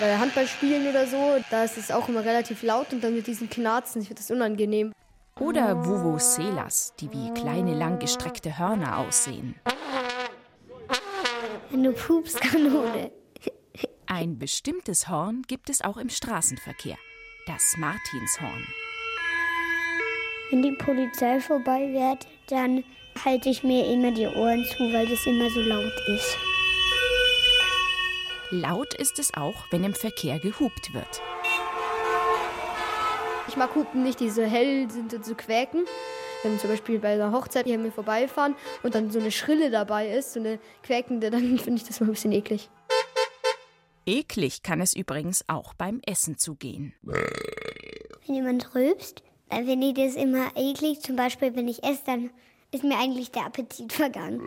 Bei 0.00 0.18
Handballspielen 0.18 0.88
oder 0.88 1.06
so, 1.06 1.36
da 1.50 1.64
ist 1.64 1.78
es 1.78 1.90
auch 1.90 2.08
immer 2.08 2.24
relativ 2.24 2.62
laut 2.62 2.92
und 2.92 3.02
dann 3.02 3.14
mit 3.14 3.26
diesen 3.26 3.48
Knarzen, 3.48 4.02
ich 4.02 4.08
finde 4.08 4.22
das 4.22 4.30
unangenehm. 4.30 4.92
Oder 5.40 5.84
Vuvuzelas, 5.84 6.94
die 7.00 7.10
wie 7.12 7.32
kleine 7.34 7.74
langgestreckte 7.74 8.58
Hörner 8.58 8.98
aussehen. 8.98 9.56
Eine 11.72 11.92
Pupskanone. 11.92 13.10
Ein 14.06 14.38
bestimmtes 14.38 15.08
Horn 15.08 15.42
gibt 15.48 15.70
es 15.70 15.82
auch 15.82 15.96
im 15.96 16.08
Straßenverkehr. 16.08 16.96
Das 17.46 17.74
Martinshorn. 17.76 18.64
Wenn 20.50 20.62
die 20.62 20.72
Polizei 20.72 21.40
vorbei 21.40 21.92
wird, 21.92 22.28
dann 22.48 22.84
halte 23.22 23.48
ich 23.48 23.62
mir 23.62 23.86
immer 23.86 24.12
die 24.12 24.26
Ohren 24.26 24.64
zu, 24.64 24.92
weil 24.92 25.06
das 25.06 25.26
immer 25.26 25.50
so 25.50 25.60
laut 25.60 25.92
ist. 26.08 26.36
Laut 28.50 28.94
ist 28.94 29.18
es 29.18 29.34
auch, 29.34 29.66
wenn 29.70 29.84
im 29.84 29.94
Verkehr 29.94 30.38
gehupt 30.38 30.94
wird. 30.94 31.22
Ich 33.48 33.56
mag 33.56 33.74
Hupen 33.74 34.02
nicht, 34.02 34.20
die 34.20 34.30
so 34.30 34.42
hell 34.42 34.90
sind 34.90 35.12
und 35.14 35.24
so 35.24 35.34
quäken. 35.34 35.84
Wenn 36.42 36.58
zum 36.58 36.70
Beispiel 36.70 36.98
bei 36.98 37.14
einer 37.14 37.32
Hochzeit 37.32 37.66
hier 37.66 37.78
mir 37.78 37.92
vorbeifahren 37.92 38.54
und 38.82 38.94
dann 38.94 39.10
so 39.10 39.18
eine 39.18 39.30
Schrille 39.30 39.70
dabei 39.70 40.08
ist, 40.08 40.34
so 40.34 40.40
eine 40.40 40.58
quäkende, 40.82 41.30
dann 41.30 41.58
finde 41.58 41.80
ich 41.80 41.84
das 41.86 42.00
mal 42.00 42.06
ein 42.06 42.12
bisschen 42.12 42.32
eklig. 42.32 42.68
Eklig 44.06 44.62
kann 44.62 44.80
es 44.80 44.94
übrigens 44.94 45.44
auch 45.48 45.72
beim 45.74 46.00
Essen 46.06 46.36
zugehen. 46.36 46.94
Wenn 47.02 48.34
jemand 48.34 48.74
rülpst, 48.74 49.22
dann 49.48 49.64
finde 49.64 49.86
ich 49.86 49.94
das 49.94 50.14
immer 50.14 50.50
eklig. 50.56 51.00
Zum 51.00 51.16
Beispiel, 51.16 51.56
wenn 51.56 51.68
ich 51.68 51.82
esse, 51.82 52.02
dann 52.04 52.30
ist 52.74 52.84
mir 52.84 52.98
eigentlich 52.98 53.30
der 53.30 53.46
Appetit 53.46 53.92
vergangen. 53.92 54.40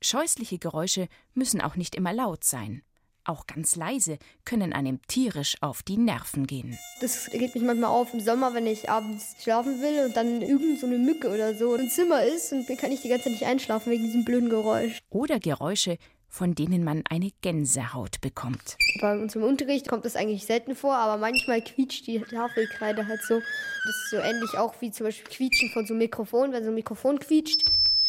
Scheußliche 0.00 0.58
Geräusche 0.58 1.08
müssen 1.34 1.60
auch 1.60 1.74
nicht 1.74 1.96
immer 1.96 2.12
laut 2.12 2.44
sein. 2.44 2.82
Auch 3.24 3.46
ganz 3.46 3.76
leise 3.76 4.18
können 4.46 4.72
einem 4.72 5.02
tierisch 5.06 5.56
auf 5.60 5.82
die 5.82 5.98
Nerven 5.98 6.46
gehen. 6.46 6.78
Das 7.00 7.26
geht 7.26 7.54
mich 7.54 7.64
manchmal 7.64 7.90
auf 7.90 8.14
im 8.14 8.20
Sommer, 8.20 8.54
wenn 8.54 8.66
ich 8.66 8.88
abends 8.88 9.34
schlafen 9.42 9.82
will 9.82 10.06
und 10.06 10.16
dann 10.16 10.40
irgend 10.40 10.80
so 10.80 10.86
eine 10.86 10.96
Mücke 10.96 11.28
oder 11.28 11.54
so 11.54 11.74
im 11.74 11.90
Zimmer 11.90 12.22
ist 12.22 12.52
und 12.52 12.70
dann 12.70 12.78
kann 12.78 12.92
ich 12.92 13.02
die 13.02 13.08
ganze 13.08 13.24
Zeit 13.24 13.32
nicht 13.32 13.44
einschlafen 13.44 13.90
wegen 13.90 14.04
diesem 14.04 14.24
blöden 14.24 14.48
Geräusch. 14.48 15.00
Oder 15.10 15.40
Geräusche, 15.40 15.98
von 16.28 16.54
denen 16.54 16.84
man 16.84 17.02
eine 17.08 17.30
Gänsehaut 17.40 18.20
bekommt. 18.20 18.76
Bei 19.00 19.18
uns 19.18 19.34
im 19.34 19.42
Unterricht 19.42 19.88
kommt 19.88 20.04
das 20.04 20.14
eigentlich 20.14 20.44
selten 20.44 20.74
vor, 20.74 20.94
aber 20.94 21.16
manchmal 21.18 21.62
quietscht 21.62 22.06
die 22.06 22.20
Tafelkreide 22.20 23.06
halt 23.06 23.22
so. 23.22 23.34
Das 23.38 23.96
ist 23.96 24.10
so 24.10 24.16
ähnlich 24.18 24.56
auch 24.58 24.74
wie 24.80 24.90
zum 24.90 25.06
Beispiel 25.06 25.26
Quietschen 25.28 25.70
von 25.70 25.86
so 25.86 25.94
einem 25.94 25.98
Mikrofon, 25.98 26.52
wenn 26.52 26.62
so 26.62 26.70
ein 26.70 26.74
Mikrofon 26.74 27.18
quietscht. 27.18 27.64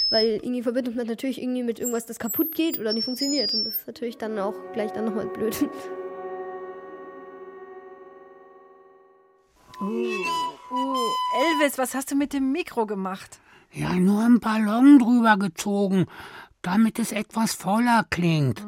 Weil 0.10 0.40
irgendwie 0.42 0.64
verbindet 0.64 0.96
man 0.96 1.08
natürlich 1.08 1.42
irgendwie 1.42 1.64
mit 1.64 1.80
irgendwas, 1.80 2.06
das 2.06 2.20
kaputt 2.20 2.56
geht 2.56 2.80
oder 2.80 2.94
nicht 2.94 3.06
funktioniert. 3.06 3.54
Und 3.54 3.66
das 3.66 3.76
ist 3.76 3.88
natürlich 3.88 4.18
dann 4.18 4.38
auch 4.40 4.56
gleich 4.74 4.92
dann 4.92 5.06
nochmal 5.06 5.28
blöd. 5.28 5.56
Uh, 9.80 9.86
uh, 10.72 10.98
Elvis, 11.62 11.78
was 11.78 11.94
hast 11.94 12.12
du 12.12 12.16
mit 12.16 12.34
dem 12.34 12.52
Mikro 12.52 12.86
gemacht? 12.86 13.40
Ja, 13.72 13.94
nur 13.94 14.24
einen 14.24 14.40
Ballon 14.40 14.98
drüber 14.98 15.38
gezogen, 15.38 16.08
damit 16.62 17.00
es 17.00 17.12
etwas 17.12 17.54
voller 17.54 18.06
klingt. 18.10 18.64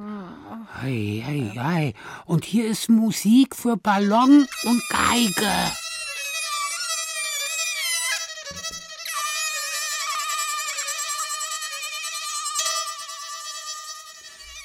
Ei, 0.81 1.23
ei, 1.27 1.59
ei. 1.59 1.93
Und 2.25 2.45
hier 2.45 2.67
ist 2.67 2.89
Musik 2.89 3.55
für 3.55 3.77
Ballon 3.77 4.47
und 4.63 4.89
Geige. 4.89 5.51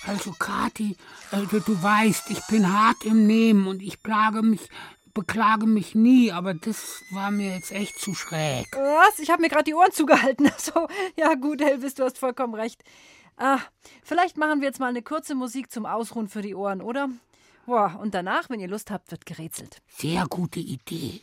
Also, 0.07 0.33
Kathi, 0.39 0.97
also 1.33 1.59
du 1.59 1.83
weißt, 1.83 2.31
ich 2.31 2.41
bin 2.47 2.73
hart 2.73 3.05
im 3.05 3.27
Nehmen 3.27 3.67
und 3.67 3.83
ich 3.83 4.05
plage 4.05 4.43
mich, 4.43 4.69
beklage 5.15 5.67
mich 5.67 5.97
nie, 5.97 6.31
aber 6.31 6.55
das 6.55 7.03
war 7.11 7.33
mir 7.33 7.55
jetzt 7.55 7.73
echt 7.73 7.99
zu 7.99 8.15
schräg. 8.15 8.67
Was? 8.73 9.19
Ich 9.19 9.31
habe 9.31 9.43
mir 9.43 9.49
gerade 9.49 9.65
die 9.65 9.75
Ohren 9.75 9.91
zugehalten. 9.93 10.51
So, 10.59 10.87
ja 11.17 11.35
gut, 11.35 11.61
Elvis, 11.61 11.95
du 11.95 12.05
hast 12.05 12.19
vollkommen 12.19 12.55
recht. 12.55 12.85
Ah, 13.37 13.61
vielleicht 14.03 14.37
machen 14.37 14.61
wir 14.61 14.69
jetzt 14.69 14.81
mal 14.81 14.89
eine 14.89 15.03
kurze 15.03 15.35
Musik 15.35 15.71
zum 15.71 15.85
Ausruhen 15.87 16.29
für 16.29 16.43
die 16.43 16.55
Ohren, 16.55 16.81
oder? 16.81 17.11
Boah, 17.67 17.99
und 18.01 18.15
danach, 18.15 18.49
wenn 18.49 18.61
ihr 18.61 18.69
Lust 18.69 18.91
habt, 18.91 19.11
wird 19.11 19.27
gerätselt. 19.27 19.83
Sehr 19.89 20.27
gute 20.27 20.61
Idee. 20.61 21.21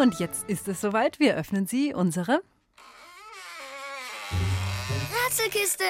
Und 0.00 0.20
jetzt 0.20 0.48
ist 0.48 0.68
es 0.68 0.80
soweit. 0.80 1.18
Wir 1.18 1.34
öffnen 1.34 1.66
sie, 1.66 1.92
unsere 1.92 2.40
Rätselkiste. 5.26 5.84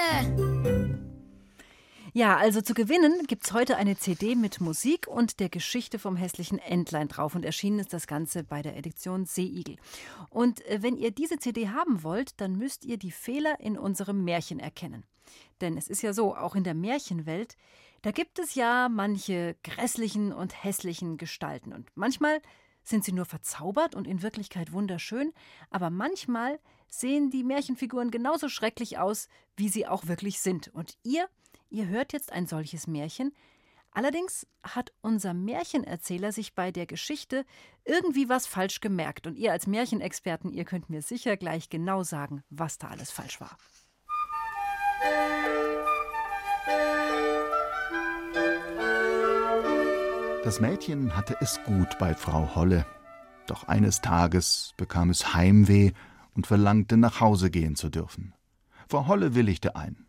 Ja, 2.15 2.39
also 2.39 2.63
zu 2.63 2.73
gewinnen 2.73 3.27
gibt 3.27 3.45
es 3.45 3.53
heute 3.53 3.77
eine 3.77 3.99
CD 3.99 4.35
mit 4.35 4.63
Musik 4.63 5.07
und 5.09 5.41
der 5.41 5.51
Geschichte 5.51 5.99
vom 5.99 6.17
hässlichen 6.17 6.59
Entlein 6.59 7.09
drauf. 7.09 7.35
Und 7.35 7.45
erschienen 7.45 7.81
ist 7.81 7.93
das 7.93 8.07
Ganze 8.07 8.45
bei 8.45 8.63
der 8.63 8.79
Edition 8.79 9.27
Seeigel. 9.27 9.77
Und 10.31 10.65
äh, 10.65 10.83
wenn 10.83 10.97
ihr 10.97 11.11
diese 11.11 11.39
CD 11.39 11.69
haben 11.69 12.03
wollt, 12.03 12.41
dann 12.41 12.57
müsst 12.57 12.87
ihr 12.87 12.97
die 12.97 13.11
Fehler 13.11 13.61
in 13.61 13.77
unserem 13.77 14.25
Märchen 14.25 14.59
erkennen. 14.59 15.05
Denn 15.61 15.77
es 15.77 15.87
ist 15.87 16.01
ja 16.01 16.15
so, 16.15 16.35
auch 16.35 16.55
in 16.55 16.65
der 16.65 16.75
Märchenwelt, 16.75 17.59
da 18.01 18.11
gibt 18.13 18.39
es 18.39 18.55
ja 18.55 18.89
manche 18.89 19.57
grässlichen 19.63 20.33
und 20.33 20.65
hässlichen 20.65 21.19
Gestalten. 21.19 21.75
Und 21.75 21.91
manchmal 21.95 22.41
sind 22.89 23.05
sie 23.05 23.13
nur 23.13 23.25
verzaubert 23.25 23.95
und 23.95 24.07
in 24.07 24.23
Wirklichkeit 24.23 24.73
wunderschön, 24.73 25.33
aber 25.71 25.91
manchmal 25.91 26.59
sehen 26.89 27.31
die 27.31 27.45
Märchenfiguren 27.45 28.11
genauso 28.11 28.49
schrecklich 28.49 28.99
aus, 28.99 29.29
wie 29.57 29.69
sie 29.69 29.87
auch 29.87 30.07
wirklich 30.07 30.41
sind. 30.41 30.69
Und 30.69 30.97
ihr, 31.03 31.29
ihr 31.71 31.87
hört 31.87 32.13
jetzt 32.13 32.33
ein 32.33 32.47
solches 32.47 32.87
Märchen. 32.87 33.35
Allerdings 33.91 34.47
hat 34.63 34.93
unser 35.01 35.35
Märchenerzähler 35.35 36.33
sich 36.33 36.55
bei 36.55 36.71
der 36.71 36.87
Geschichte 36.87 37.45
irgendwie 37.85 38.29
was 38.29 38.47
falsch 38.47 38.81
gemerkt. 38.81 39.27
Und 39.27 39.37
ihr 39.37 39.53
als 39.53 39.67
Märchenexperten, 39.67 40.53
ihr 40.53 40.65
könnt 40.65 40.91
mir 40.91 41.03
sicher 41.03 41.37
gleich 41.37 41.69
genau 41.69 42.03
sagen, 42.03 42.45
was 42.51 42.79
da 42.79 42.89
alles 42.89 43.11
falsch 43.11 43.41
war. 43.41 43.57
Das 50.49 50.61
Mädchen 50.61 51.15
hatte 51.15 51.37
es 51.43 51.63
gut 51.65 51.99
bei 51.99 52.15
Frau 52.15 52.55
Holle. 52.55 52.87
Doch 53.47 53.69
eines 53.69 54.01
Tages 54.01 54.73
bekam 54.79 55.11
es 55.11 55.35
Heimweh 55.35 55.93
und 56.35 56.47
verlangte, 56.47 56.97
nach 56.97 57.21
Hause 57.21 57.51
gehen 57.51 57.77
zu 57.77 57.91
dürfen. 57.91 58.33
Frau 58.89 59.07
Holle 59.09 59.35
willigte 59.35 59.77
ein. 59.77 60.07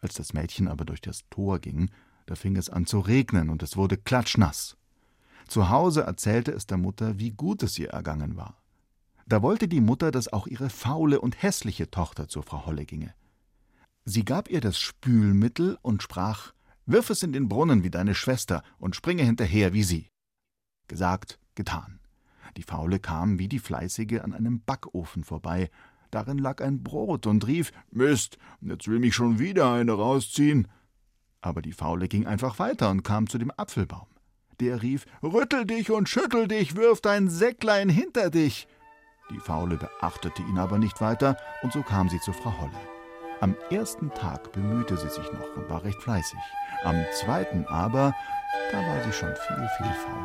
Als 0.00 0.14
das 0.14 0.32
Mädchen 0.32 0.68
aber 0.68 0.84
durch 0.84 1.00
das 1.00 1.28
Tor 1.28 1.58
ging, 1.58 1.90
da 2.26 2.36
fing 2.36 2.54
es 2.54 2.70
an 2.70 2.86
zu 2.86 3.00
regnen 3.00 3.50
und 3.50 3.64
es 3.64 3.76
wurde 3.76 3.96
klatschnass. 3.96 4.76
Zu 5.48 5.70
Hause 5.70 6.02
erzählte 6.02 6.52
es 6.52 6.68
der 6.68 6.78
Mutter, 6.78 7.18
wie 7.18 7.32
gut 7.32 7.64
es 7.64 7.76
ihr 7.76 7.90
ergangen 7.90 8.36
war. 8.36 8.62
Da 9.26 9.42
wollte 9.42 9.66
die 9.66 9.80
Mutter, 9.80 10.12
dass 10.12 10.32
auch 10.32 10.46
ihre 10.46 10.70
faule 10.70 11.20
und 11.20 11.42
hässliche 11.42 11.90
Tochter 11.90 12.28
zu 12.28 12.42
Frau 12.42 12.64
Holle 12.64 12.84
ginge. 12.84 13.12
Sie 14.04 14.24
gab 14.24 14.48
ihr 14.48 14.60
das 14.60 14.78
Spülmittel 14.78 15.78
und 15.82 16.00
sprach 16.00 16.52
Wirf 16.86 17.10
es 17.10 17.22
in 17.22 17.32
den 17.32 17.48
Brunnen 17.48 17.82
wie 17.82 17.90
deine 17.90 18.14
Schwester 18.14 18.62
und 18.78 18.94
springe 18.94 19.22
hinterher 19.22 19.72
wie 19.72 19.82
sie. 19.82 20.08
Gesagt, 20.88 21.38
getan. 21.54 22.00
Die 22.56 22.62
Faule 22.62 22.98
kam 22.98 23.38
wie 23.38 23.48
die 23.48 23.58
Fleißige 23.58 24.20
an 24.20 24.32
einem 24.32 24.60
Backofen 24.60 25.24
vorbei. 25.24 25.70
Darin 26.10 26.38
lag 26.38 26.60
ein 26.60 26.82
Brot 26.82 27.26
und 27.26 27.46
rief: 27.46 27.72
Mist, 27.90 28.38
jetzt 28.60 28.86
will 28.86 28.98
mich 28.98 29.14
schon 29.14 29.38
wieder 29.38 29.72
eine 29.72 29.92
rausziehen. 29.92 30.68
Aber 31.40 31.62
die 31.62 31.72
Faule 31.72 32.06
ging 32.06 32.26
einfach 32.26 32.58
weiter 32.58 32.90
und 32.90 33.02
kam 33.02 33.28
zu 33.28 33.38
dem 33.38 33.50
Apfelbaum. 33.56 34.06
Der 34.60 34.82
rief: 34.82 35.06
Rüttel 35.22 35.64
dich 35.64 35.90
und 35.90 36.08
schüttel 36.08 36.48
dich, 36.48 36.76
wirf 36.76 37.00
dein 37.00 37.28
Säcklein 37.28 37.88
hinter 37.88 38.30
dich. 38.30 38.68
Die 39.30 39.40
Faule 39.40 39.76
beachtete 39.76 40.42
ihn 40.42 40.58
aber 40.58 40.78
nicht 40.78 41.00
weiter, 41.00 41.36
und 41.62 41.72
so 41.72 41.82
kam 41.82 42.08
sie 42.10 42.20
zu 42.20 42.32
Frau 42.32 42.56
Holle. 42.60 42.93
Am 43.44 43.54
ersten 43.68 44.08
Tag 44.14 44.52
bemühte 44.52 44.96
sie 44.96 45.10
sich 45.10 45.30
noch 45.30 45.54
und 45.54 45.68
war 45.68 45.84
recht 45.84 46.02
fleißig. 46.02 46.38
Am 46.82 46.96
zweiten 47.12 47.66
aber, 47.66 48.14
da 48.72 48.78
war 48.78 49.04
sie 49.04 49.12
schon 49.12 49.34
viel, 49.36 49.68
viel 49.76 49.92
faul. 49.92 50.24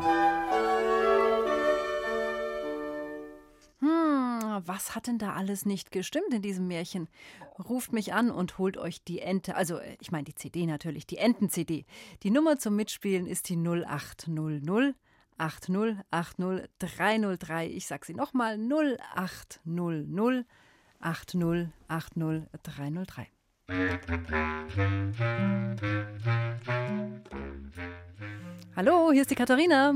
was 4.66 4.94
hat 4.94 5.06
denn 5.06 5.18
da 5.18 5.34
alles 5.34 5.66
nicht 5.66 5.90
gestimmt 5.90 6.32
in 6.32 6.40
diesem 6.40 6.66
Märchen? 6.66 7.08
Ruft 7.68 7.92
mich 7.92 8.14
an 8.14 8.30
und 8.30 8.56
holt 8.56 8.78
euch 8.78 9.04
die 9.04 9.20
Ente, 9.20 9.54
also 9.54 9.76
äh, 9.76 9.98
ich 10.00 10.12
meine 10.12 10.24
die 10.24 10.34
CD 10.34 10.64
natürlich, 10.64 11.06
die 11.06 11.18
Enten-CD. 11.18 11.84
Die 12.22 12.30
Nummer 12.30 12.58
zum 12.58 12.74
Mitspielen 12.74 13.26
ist 13.26 13.50
die 13.50 13.56
0800 13.56 14.94
80 15.36 15.76
303. 16.78 17.66
Ich 17.68 17.86
sag 17.86 18.06
sie 18.06 18.14
nochmal 18.14 18.58
0800 18.58 20.46
80 21.00 21.68
303. 22.62 23.26
Hallo, 28.76 29.12
hier 29.12 29.22
ist 29.22 29.30
die 29.30 29.34
Katharina. 29.34 29.92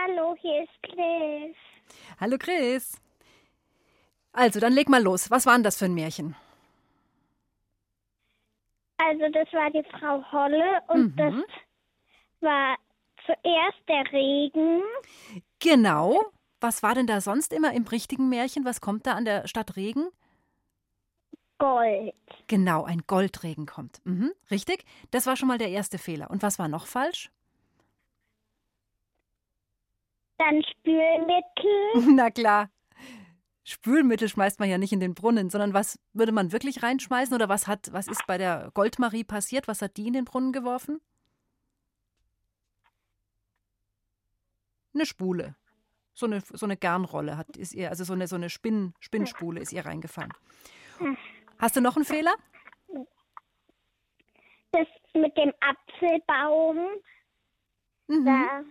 Hallo, 0.00 0.36
hier 0.40 0.62
ist 0.62 0.82
Chris. 0.82 1.56
Hallo 2.20 2.36
Chris. 2.38 3.00
Also, 4.32 4.60
dann 4.60 4.72
leg 4.72 4.88
mal 4.88 5.02
los. 5.02 5.30
Was 5.30 5.46
war 5.46 5.54
denn 5.54 5.62
das 5.62 5.78
für 5.78 5.84
ein 5.84 5.94
Märchen? 5.94 6.34
Also, 8.98 9.28
das 9.32 9.52
war 9.52 9.70
die 9.70 9.84
Frau 9.90 10.24
Holle 10.32 10.80
und 10.88 11.14
mhm. 11.14 11.16
das 11.16 11.34
war 12.40 12.76
zuerst 13.26 13.88
der 13.88 14.12
Regen. 14.12 14.82
Genau. 15.58 16.32
Was 16.62 16.84
war 16.84 16.94
denn 16.94 17.08
da 17.08 17.20
sonst 17.20 17.52
immer 17.52 17.74
im 17.74 17.82
richtigen 17.88 18.28
Märchen? 18.28 18.64
Was 18.64 18.80
kommt 18.80 19.04
da 19.06 19.14
an 19.14 19.24
der 19.24 19.48
Stadt 19.48 19.74
Regen? 19.74 20.06
Gold. 21.58 22.14
Genau, 22.46 22.84
ein 22.84 23.02
Goldregen 23.08 23.66
kommt. 23.66 24.00
Mhm, 24.04 24.32
richtig. 24.48 24.84
Das 25.10 25.26
war 25.26 25.36
schon 25.36 25.48
mal 25.48 25.58
der 25.58 25.70
erste 25.70 25.98
Fehler. 25.98 26.30
Und 26.30 26.42
was 26.44 26.60
war 26.60 26.68
noch 26.68 26.86
falsch? 26.86 27.32
Dann 30.38 30.62
Spülmittel. 30.62 32.14
Na 32.14 32.30
klar. 32.30 32.70
Spülmittel 33.64 34.28
schmeißt 34.28 34.60
man 34.60 34.70
ja 34.70 34.78
nicht 34.78 34.92
in 34.92 35.00
den 35.00 35.14
Brunnen, 35.14 35.50
sondern 35.50 35.74
was 35.74 35.98
würde 36.12 36.30
man 36.32 36.52
wirklich 36.52 36.84
reinschmeißen 36.84 37.34
oder 37.34 37.48
was 37.48 37.66
hat, 37.66 37.92
was 37.92 38.06
ist 38.06 38.24
bei 38.28 38.38
der 38.38 38.70
Goldmarie 38.74 39.24
passiert? 39.24 39.66
Was 39.66 39.82
hat 39.82 39.96
die 39.96 40.06
in 40.06 40.12
den 40.12 40.24
Brunnen 40.24 40.52
geworfen? 40.52 41.00
Eine 44.94 45.06
Spule. 45.06 45.56
So 46.14 46.26
eine, 46.26 46.40
so 46.40 46.66
eine 46.66 46.76
Garnrolle 46.76 47.36
hat, 47.36 47.56
ist 47.56 47.74
ihr, 47.74 47.88
also 47.88 48.04
so 48.04 48.12
eine, 48.12 48.26
so 48.26 48.36
eine 48.36 48.50
Spinn, 48.50 48.94
Spinnspule 49.00 49.60
ist 49.60 49.72
ihr 49.72 49.86
reingefallen. 49.86 50.32
Hast 51.58 51.76
du 51.76 51.80
noch 51.80 51.96
einen 51.96 52.04
Fehler? 52.04 52.34
Das 54.72 54.86
mit 55.14 55.36
dem 55.36 55.52
Apfelbaum. 55.60 56.78
Mhm. 58.08 58.24
Da 58.24 58.64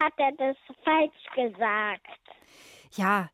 hat 0.00 0.12
er 0.16 0.32
das 0.32 0.56
falsch 0.84 1.26
gesagt. 1.34 2.20
Ja, 2.92 3.30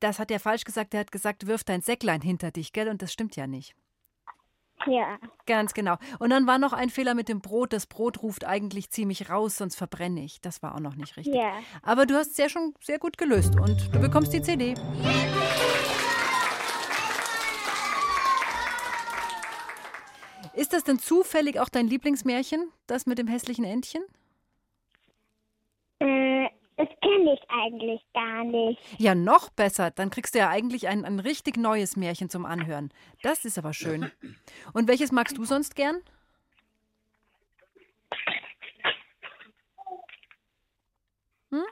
das 0.00 0.18
hat 0.18 0.30
er 0.30 0.40
falsch 0.40 0.64
gesagt. 0.64 0.94
Er 0.94 1.00
hat 1.00 1.12
gesagt, 1.12 1.46
wirf 1.46 1.64
dein 1.64 1.80
Säcklein 1.80 2.20
hinter 2.20 2.50
dich, 2.50 2.72
gell? 2.72 2.88
Und 2.88 3.02
das 3.02 3.12
stimmt 3.12 3.36
ja 3.36 3.46
nicht. 3.46 3.74
Ja. 4.86 5.18
Ganz 5.46 5.74
genau. 5.74 5.96
Und 6.18 6.30
dann 6.30 6.46
war 6.46 6.58
noch 6.58 6.72
ein 6.72 6.90
Fehler 6.90 7.14
mit 7.14 7.28
dem 7.28 7.40
Brot. 7.40 7.72
Das 7.72 7.86
Brot 7.86 8.22
ruft 8.22 8.44
eigentlich 8.44 8.90
ziemlich 8.90 9.30
raus, 9.30 9.56
sonst 9.56 9.76
verbrenne 9.76 10.24
ich. 10.24 10.40
Das 10.40 10.62
war 10.62 10.74
auch 10.74 10.80
noch 10.80 10.96
nicht 10.96 11.16
richtig. 11.16 11.34
Ja. 11.34 11.52
Aber 11.82 12.06
du 12.06 12.14
hast 12.14 12.32
es 12.32 12.36
ja 12.36 12.48
schon 12.48 12.74
sehr 12.80 12.98
gut 12.98 13.18
gelöst 13.18 13.58
und 13.58 13.94
du 13.94 14.00
bekommst 14.00 14.32
die 14.32 14.42
CD. 14.42 14.74
Ist 20.54 20.72
das 20.72 20.84
denn 20.84 20.98
zufällig 20.98 21.60
auch 21.60 21.68
dein 21.68 21.86
Lieblingsmärchen, 21.86 22.72
das 22.86 23.04
mit 23.04 23.18
dem 23.18 23.26
hässlichen 23.26 23.64
Entchen? 23.64 24.02
Äh, 25.98 26.35
das 26.76 26.88
kenne 27.00 27.34
ich 27.34 27.40
eigentlich 27.48 28.02
gar 28.12 28.44
nicht. 28.44 28.80
Ja, 28.98 29.14
noch 29.14 29.48
besser. 29.48 29.90
Dann 29.90 30.10
kriegst 30.10 30.34
du 30.34 30.38
ja 30.38 30.50
eigentlich 30.50 30.88
ein, 30.88 31.04
ein 31.04 31.20
richtig 31.20 31.56
neues 31.56 31.96
Märchen 31.96 32.28
zum 32.28 32.44
Anhören. 32.44 32.90
Das 33.22 33.44
ist 33.44 33.56
aber 33.58 33.72
schön. 33.72 34.10
Und 34.74 34.88
welches 34.88 35.10
magst 35.10 35.38
du 35.38 35.44
sonst 35.44 35.74
gern? 35.74 36.02
Hm? 41.50 41.62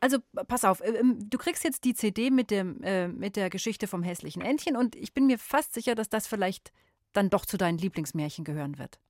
Also 0.00 0.18
pass 0.46 0.64
auf, 0.64 0.80
äh, 0.80 0.92
ähm, 0.92 1.28
du 1.28 1.38
kriegst 1.38 1.64
jetzt 1.64 1.84
die 1.84 1.94
CD 1.94 2.30
mit, 2.30 2.52
dem, 2.52 2.80
äh, 2.84 3.08
mit 3.08 3.34
der 3.34 3.50
Geschichte 3.50 3.88
vom 3.88 4.04
hässlichen 4.04 4.42
Entchen 4.42 4.76
und 4.76 4.94
ich 4.94 5.12
bin 5.12 5.26
mir 5.26 5.38
fast 5.38 5.74
sicher, 5.74 5.96
dass 5.96 6.08
das 6.08 6.28
vielleicht 6.28 6.72
dann 7.12 7.30
doch 7.30 7.44
zu 7.44 7.56
deinen 7.56 7.78
Lieblingsmärchen 7.78 8.44
gehören 8.44 8.78
wird. 8.78 9.00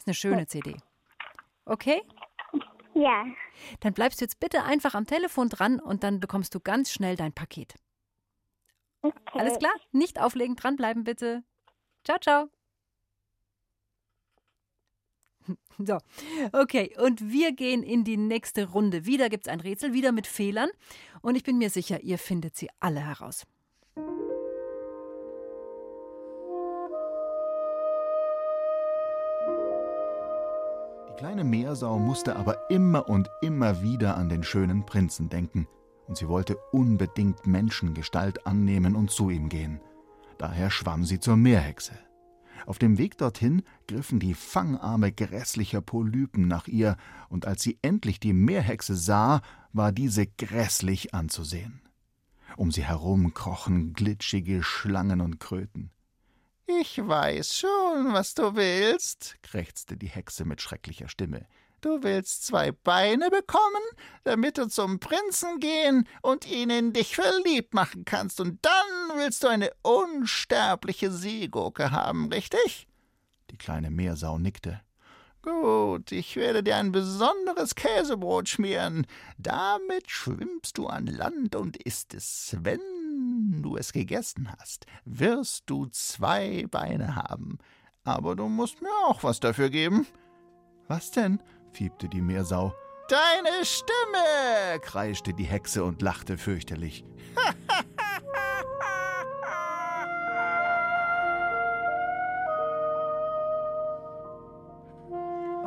Das 0.00 0.16
ist 0.16 0.24
eine 0.24 0.34
schöne 0.34 0.46
CD. 0.46 0.76
Okay? 1.66 2.02
Ja. 2.94 3.26
Dann 3.80 3.92
bleibst 3.92 4.20
du 4.20 4.24
jetzt 4.24 4.40
bitte 4.40 4.64
einfach 4.64 4.94
am 4.94 5.06
Telefon 5.06 5.48
dran 5.48 5.78
und 5.78 6.02
dann 6.02 6.20
bekommst 6.20 6.54
du 6.54 6.60
ganz 6.60 6.90
schnell 6.90 7.16
dein 7.16 7.32
Paket. 7.32 7.74
Okay. 9.02 9.38
Alles 9.38 9.58
klar? 9.58 9.72
Nicht 9.92 10.20
auflegen, 10.20 10.56
dranbleiben 10.56 11.04
bitte. 11.04 11.42
Ciao, 12.04 12.18
ciao. 12.18 12.48
So, 15.78 15.96
okay, 16.52 16.94
und 16.98 17.30
wir 17.30 17.52
gehen 17.52 17.82
in 17.82 18.04
die 18.04 18.18
nächste 18.18 18.68
Runde. 18.68 19.06
Wieder 19.06 19.30
gibt 19.30 19.46
es 19.46 19.52
ein 19.52 19.60
Rätsel, 19.60 19.94
wieder 19.94 20.12
mit 20.12 20.26
Fehlern. 20.26 20.68
Und 21.22 21.36
ich 21.36 21.42
bin 21.42 21.56
mir 21.56 21.70
sicher, 21.70 22.02
ihr 22.02 22.18
findet 22.18 22.54
sie 22.54 22.68
alle 22.80 23.00
heraus. 23.00 23.46
Kleine 31.20 31.44
Meersau 31.44 31.98
musste 31.98 32.34
aber 32.34 32.70
immer 32.70 33.06
und 33.06 33.28
immer 33.42 33.82
wieder 33.82 34.16
an 34.16 34.30
den 34.30 34.42
schönen 34.42 34.86
Prinzen 34.86 35.28
denken, 35.28 35.68
und 36.06 36.16
sie 36.16 36.28
wollte 36.28 36.56
unbedingt 36.72 37.46
Menschengestalt 37.46 38.46
annehmen 38.46 38.96
und 38.96 39.10
zu 39.10 39.28
ihm 39.28 39.50
gehen. 39.50 39.82
Daher 40.38 40.70
schwamm 40.70 41.04
sie 41.04 41.20
zur 41.20 41.36
Meerhexe. 41.36 41.92
Auf 42.64 42.78
dem 42.78 42.96
Weg 42.96 43.18
dorthin 43.18 43.64
griffen 43.86 44.18
die 44.18 44.32
Fangarme 44.32 45.12
grässlicher 45.12 45.82
Polypen 45.82 46.48
nach 46.48 46.68
ihr, 46.68 46.96
und 47.28 47.46
als 47.46 47.60
sie 47.62 47.78
endlich 47.82 48.18
die 48.18 48.32
Meerhexe 48.32 48.96
sah, 48.96 49.42
war 49.74 49.92
diese 49.92 50.26
grässlich 50.26 51.12
anzusehen. 51.12 51.82
Um 52.56 52.70
sie 52.70 52.84
herum 52.84 53.34
krochen 53.34 53.92
glitschige 53.92 54.62
Schlangen 54.62 55.20
und 55.20 55.38
Kröten. 55.38 55.90
Ich 56.78 57.04
weiß 57.04 57.58
schon, 57.58 58.12
was 58.12 58.34
du 58.34 58.54
willst, 58.54 59.36
krächzte 59.42 59.96
die 59.96 60.06
Hexe 60.06 60.44
mit 60.44 60.62
schrecklicher 60.62 61.08
Stimme. 61.08 61.48
Du 61.80 62.04
willst 62.04 62.46
zwei 62.46 62.70
Beine 62.70 63.28
bekommen, 63.28 63.82
damit 64.22 64.56
du 64.56 64.68
zum 64.68 65.00
Prinzen 65.00 65.58
gehen 65.58 66.06
und 66.22 66.48
ihn 66.48 66.70
in 66.70 66.92
dich 66.92 67.16
verliebt 67.16 67.74
machen 67.74 68.04
kannst, 68.04 68.40
und 68.40 68.64
dann 68.64 69.18
willst 69.18 69.42
du 69.42 69.48
eine 69.48 69.72
unsterbliche 69.82 71.10
Seegurke 71.10 71.90
haben, 71.90 72.30
richtig? 72.32 72.86
Die 73.50 73.58
kleine 73.58 73.90
Meersau 73.90 74.38
nickte. 74.38 74.80
Gut, 75.42 76.12
ich 76.12 76.36
werde 76.36 76.62
dir 76.62 76.76
ein 76.76 76.92
besonderes 76.92 77.74
Käsebrot 77.74 78.48
schmieren. 78.48 79.06
Damit 79.38 80.08
schwimmst 80.08 80.76
du 80.76 80.86
an 80.86 81.06
Land 81.06 81.56
und 81.56 81.78
isst 81.78 82.12
es. 82.12 82.56
Wenn 82.60 82.80
du 83.62 83.76
es 83.76 83.92
gegessen 83.92 84.48
hast, 84.58 84.86
wirst 85.04 85.64
du 85.66 85.86
zwei 85.86 86.66
Beine 86.70 87.16
haben. 87.16 87.58
Aber 88.04 88.36
du 88.36 88.48
musst 88.48 88.80
mir 88.82 88.90
auch 89.06 89.22
was 89.22 89.40
dafür 89.40 89.70
geben. 89.70 90.06
Was 90.88 91.10
denn? 91.10 91.40
fiebte 91.72 92.08
die 92.08 92.22
Meersau. 92.22 92.74
Deine 93.08 93.64
Stimme! 93.64 94.80
kreischte 94.82 95.34
die 95.34 95.44
Hexe 95.44 95.84
und 95.84 96.02
lachte 96.02 96.38
fürchterlich. 96.38 97.04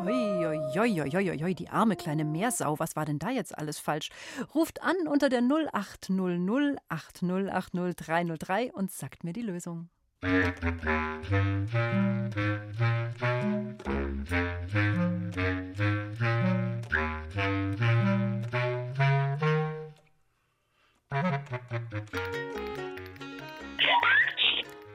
Oi, 0.06 1.54
die 1.54 1.70
arme 1.70 1.96
kleine 1.96 2.26
Meersau, 2.26 2.78
was 2.80 2.96
war 2.96 3.06
denn 3.06 3.20
da 3.20 3.30
jetzt 3.30 3.58
alles 3.58 3.80
falsch? 3.80 4.10
Ruft 4.54 4.82
an 4.82 5.08
unter 5.08 5.30
der 5.30 5.42
0800 5.42 6.78
8080303 6.90 8.72
und 8.72 8.92
sagt 8.92 9.24
mir 9.24 9.34
die 9.34 9.42
Lösung. 9.42 9.90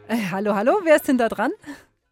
Äh, 0.06 0.30
hallo, 0.30 0.54
hallo, 0.54 0.80
wer 0.84 0.96
ist 0.96 1.08
denn 1.08 1.18
da 1.18 1.28
dran? 1.28 1.52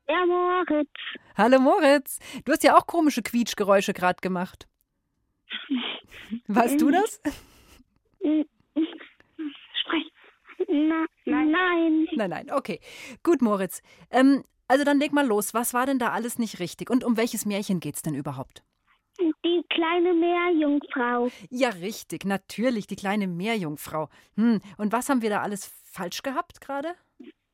Ja, 0.08 0.24
Moritz. 0.24 0.90
Hallo 1.36 1.58
Moritz. 1.58 2.20
Du 2.44 2.52
hast 2.52 2.62
ja 2.62 2.76
auch 2.76 2.86
komische 2.86 3.22
Quietschgeräusche 3.22 3.92
gerade 3.92 4.20
gemacht. 4.20 4.68
Warst 6.46 6.80
du 6.80 6.90
das? 6.90 7.20
Sprech. 9.80 10.12
Na, 10.68 11.06
nein. 11.24 11.50
Nein. 11.50 12.06
Nein, 12.14 12.30
nein. 12.30 12.50
Okay. 12.52 12.80
Gut, 13.24 13.42
Moritz. 13.42 13.82
Ähm, 14.10 14.44
also 14.68 14.84
dann 14.84 14.98
leg 14.98 15.12
mal 15.12 15.26
los. 15.26 15.54
Was 15.54 15.74
war 15.74 15.86
denn 15.86 15.98
da 15.98 16.12
alles 16.12 16.38
nicht 16.38 16.60
richtig? 16.60 16.88
Und 16.88 17.02
um 17.02 17.16
welches 17.16 17.44
Märchen 17.44 17.80
geht's 17.80 18.02
denn 18.02 18.14
überhaupt? 18.14 18.62
Die 19.18 19.64
kleine 19.70 20.14
Meerjungfrau. 20.14 21.30
Ja, 21.50 21.70
richtig. 21.70 22.24
Natürlich, 22.24 22.86
die 22.86 22.96
kleine 22.96 23.26
Meerjungfrau. 23.26 24.08
Hm. 24.36 24.60
Und 24.76 24.92
was 24.92 25.08
haben 25.08 25.22
wir 25.22 25.30
da 25.30 25.42
alles 25.42 25.66
falsch 25.84 26.22
gehabt 26.22 26.60
gerade? 26.60 26.94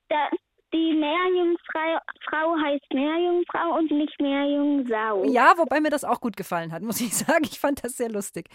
Da, 0.08 0.28
die 0.72 0.94
Meerjungfrau 0.94 1.98
Frau 2.28 2.56
heißt 2.56 2.92
Meerjungfrau 2.92 3.78
und 3.78 3.90
nicht 3.90 4.20
Meerjungsau. 4.20 5.24
Ja, 5.24 5.54
wobei 5.56 5.80
mir 5.80 5.90
das 5.90 6.04
auch 6.04 6.20
gut 6.20 6.36
gefallen 6.36 6.72
hat, 6.72 6.82
muss 6.82 7.00
ich 7.00 7.14
sagen. 7.16 7.44
Ich 7.44 7.60
fand 7.60 7.84
das 7.84 7.96
sehr 7.96 8.10
lustig. 8.10 8.48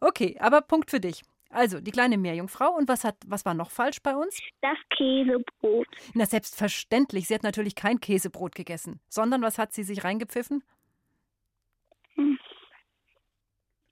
Okay, 0.00 0.36
aber 0.40 0.60
Punkt 0.62 0.90
für 0.90 1.00
dich. 1.00 1.22
Also, 1.50 1.80
die 1.80 1.90
kleine 1.90 2.16
Meerjungfrau. 2.16 2.74
Und 2.74 2.88
was, 2.88 3.04
hat, 3.04 3.16
was 3.26 3.44
war 3.44 3.54
noch 3.54 3.70
falsch 3.70 4.00
bei 4.02 4.16
uns? 4.16 4.38
Das 4.62 4.78
Käsebrot. 4.96 5.86
Na, 6.14 6.24
selbstverständlich. 6.24 7.28
Sie 7.28 7.34
hat 7.34 7.42
natürlich 7.42 7.74
kein 7.74 8.00
Käsebrot 8.00 8.54
gegessen. 8.54 9.00
Sondern 9.08 9.42
was 9.42 9.58
hat 9.58 9.72
sie 9.74 9.82
sich 9.82 10.02
reingepfiffen? 10.02 10.64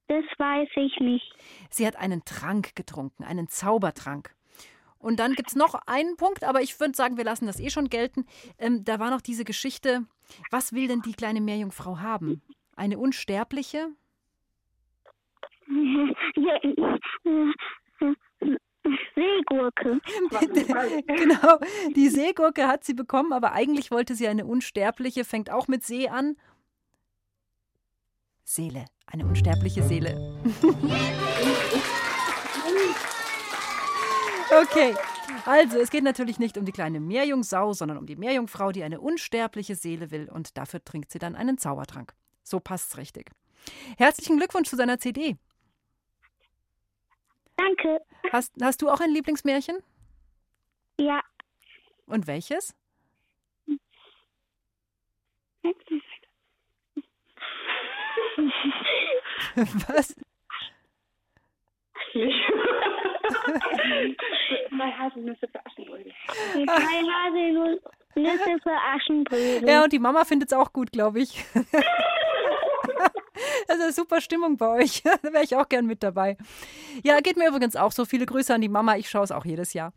Das 0.09 0.24
weiß 0.38 0.68
ich 0.76 0.98
nicht. 1.00 1.33
Sie 1.70 1.87
hat 1.87 1.96
einen 1.96 2.24
Trank 2.24 2.74
getrunken, 2.74 3.22
einen 3.24 3.48
Zaubertrank. 3.48 4.35
Und 5.00 5.18
dann 5.18 5.32
gibt 5.32 5.48
es 5.48 5.56
noch 5.56 5.74
einen 5.86 6.16
Punkt, 6.16 6.44
aber 6.44 6.60
ich 6.60 6.78
würde 6.78 6.94
sagen, 6.94 7.16
wir 7.16 7.24
lassen 7.24 7.46
das 7.46 7.58
eh 7.58 7.70
schon 7.70 7.88
gelten. 7.88 8.26
Ähm, 8.58 8.84
da 8.84 8.98
war 9.00 9.10
noch 9.10 9.22
diese 9.22 9.44
Geschichte, 9.44 10.04
was 10.50 10.72
will 10.72 10.86
denn 10.88 11.00
die 11.02 11.14
kleine 11.14 11.40
Meerjungfrau 11.40 11.98
haben? 11.98 12.42
Eine 12.76 12.98
unsterbliche? 12.98 13.88
Seegurke. 19.14 20.00
genau, 21.06 21.58
die 21.94 22.08
Seegurke 22.08 22.68
hat 22.68 22.84
sie 22.84 22.94
bekommen, 22.94 23.32
aber 23.32 23.52
eigentlich 23.52 23.90
wollte 23.90 24.14
sie 24.14 24.28
eine 24.28 24.44
unsterbliche, 24.46 25.24
fängt 25.24 25.50
auch 25.50 25.66
mit 25.66 25.82
See 25.84 26.08
an. 26.08 26.36
Seele, 28.44 28.84
eine 29.06 29.26
unsterbliche 29.26 29.82
Seele. 29.82 30.40
Okay, 34.52 34.96
also 35.46 35.78
es 35.78 35.90
geht 35.90 36.02
natürlich 36.02 36.40
nicht 36.40 36.58
um 36.58 36.64
die 36.64 36.72
kleine 36.72 36.98
Meerjungsau, 36.98 37.72
sondern 37.72 37.98
um 37.98 38.06
die 38.06 38.16
Meerjungfrau, 38.16 38.72
die 38.72 38.82
eine 38.82 39.00
unsterbliche 39.00 39.76
Seele 39.76 40.10
will 40.10 40.28
und 40.28 40.58
dafür 40.58 40.84
trinkt 40.84 41.12
sie 41.12 41.20
dann 41.20 41.36
einen 41.36 41.56
Zaubertrank. 41.56 42.14
So 42.42 42.58
passt's 42.58 42.96
richtig. 42.96 43.30
Herzlichen 43.96 44.38
Glückwunsch 44.38 44.68
zu 44.68 44.76
seiner 44.76 44.98
CD. 44.98 45.36
Danke. 47.56 48.00
Hast, 48.32 48.52
hast 48.60 48.82
du 48.82 48.88
auch 48.88 49.00
ein 49.00 49.10
Lieblingsmärchen? 49.10 49.78
Ja. 50.98 51.22
Und 52.06 52.26
welches? 52.26 52.74
Was? 59.54 60.16
Drei 63.52 64.92
Haselnüsse 64.92 65.48
für 65.48 65.66
Aschenbrödel. 65.66 66.12
Drei 66.54 67.02
Haselnüsse 68.14 68.60
für 68.62 68.76
Aschenbrödel. 68.94 69.68
Ja, 69.68 69.84
und 69.84 69.92
die 69.92 69.98
Mama 69.98 70.24
findet 70.24 70.52
es 70.52 70.58
auch 70.58 70.72
gut, 70.72 70.92
glaube 70.92 71.20
ich. 71.20 71.44
Also 73.68 73.90
super 73.90 74.20
Stimmung 74.20 74.56
bei 74.56 74.68
euch. 74.68 75.02
Da 75.22 75.32
wäre 75.32 75.44
ich 75.44 75.56
auch 75.56 75.68
gern 75.68 75.86
mit 75.86 76.02
dabei. 76.02 76.36
Ja, 77.04 77.20
geht 77.20 77.36
mir 77.36 77.48
übrigens 77.48 77.76
auch 77.76 77.92
so. 77.92 78.04
Viele 78.04 78.26
Grüße 78.26 78.52
an 78.54 78.60
die 78.60 78.68
Mama. 78.68 78.96
Ich 78.96 79.08
schaue 79.08 79.24
es 79.24 79.32
auch 79.32 79.44
jedes 79.44 79.72
Jahr. 79.72 79.92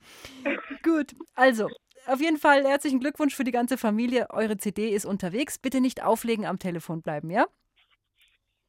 Gut, 0.84 1.14
also 1.36 1.70
auf 2.06 2.20
jeden 2.20 2.38
Fall 2.38 2.64
herzlichen 2.66 3.00
Glückwunsch 3.00 3.36
für 3.36 3.44
die 3.44 3.52
ganze 3.52 3.78
Familie. 3.78 4.30
Eure 4.30 4.58
CD 4.58 4.90
ist 4.90 5.06
unterwegs. 5.06 5.58
Bitte 5.58 5.82
nicht 5.82 6.04
auflegen, 6.04 6.46
am 6.46 6.60
Telefon 6.60 7.02
bleiben, 7.02 7.30
ja? 7.30 7.46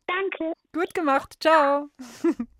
Danke. 0.06 0.52
Gut 0.72 0.94
gemacht. 0.94 1.36
Ciao. 1.40 1.88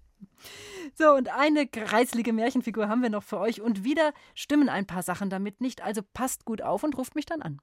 So, 0.95 1.13
und 1.13 1.29
eine 1.29 1.67
kreislige 1.67 2.33
Märchenfigur 2.33 2.89
haben 2.89 3.03
wir 3.03 3.11
noch 3.11 3.23
für 3.23 3.39
euch. 3.39 3.61
Und 3.61 3.85
wieder 3.85 4.13
stimmen 4.35 4.69
ein 4.69 4.87
paar 4.87 5.03
Sachen 5.03 5.31
damit 5.31 5.61
nicht. 5.61 5.83
Also 5.83 6.03
passt 6.15 6.45
gut 6.45 6.63
auf 6.63 6.83
und 6.85 6.97
ruft 6.97 7.15
mich 7.15 7.27
dann 7.27 7.43
an. 7.43 7.61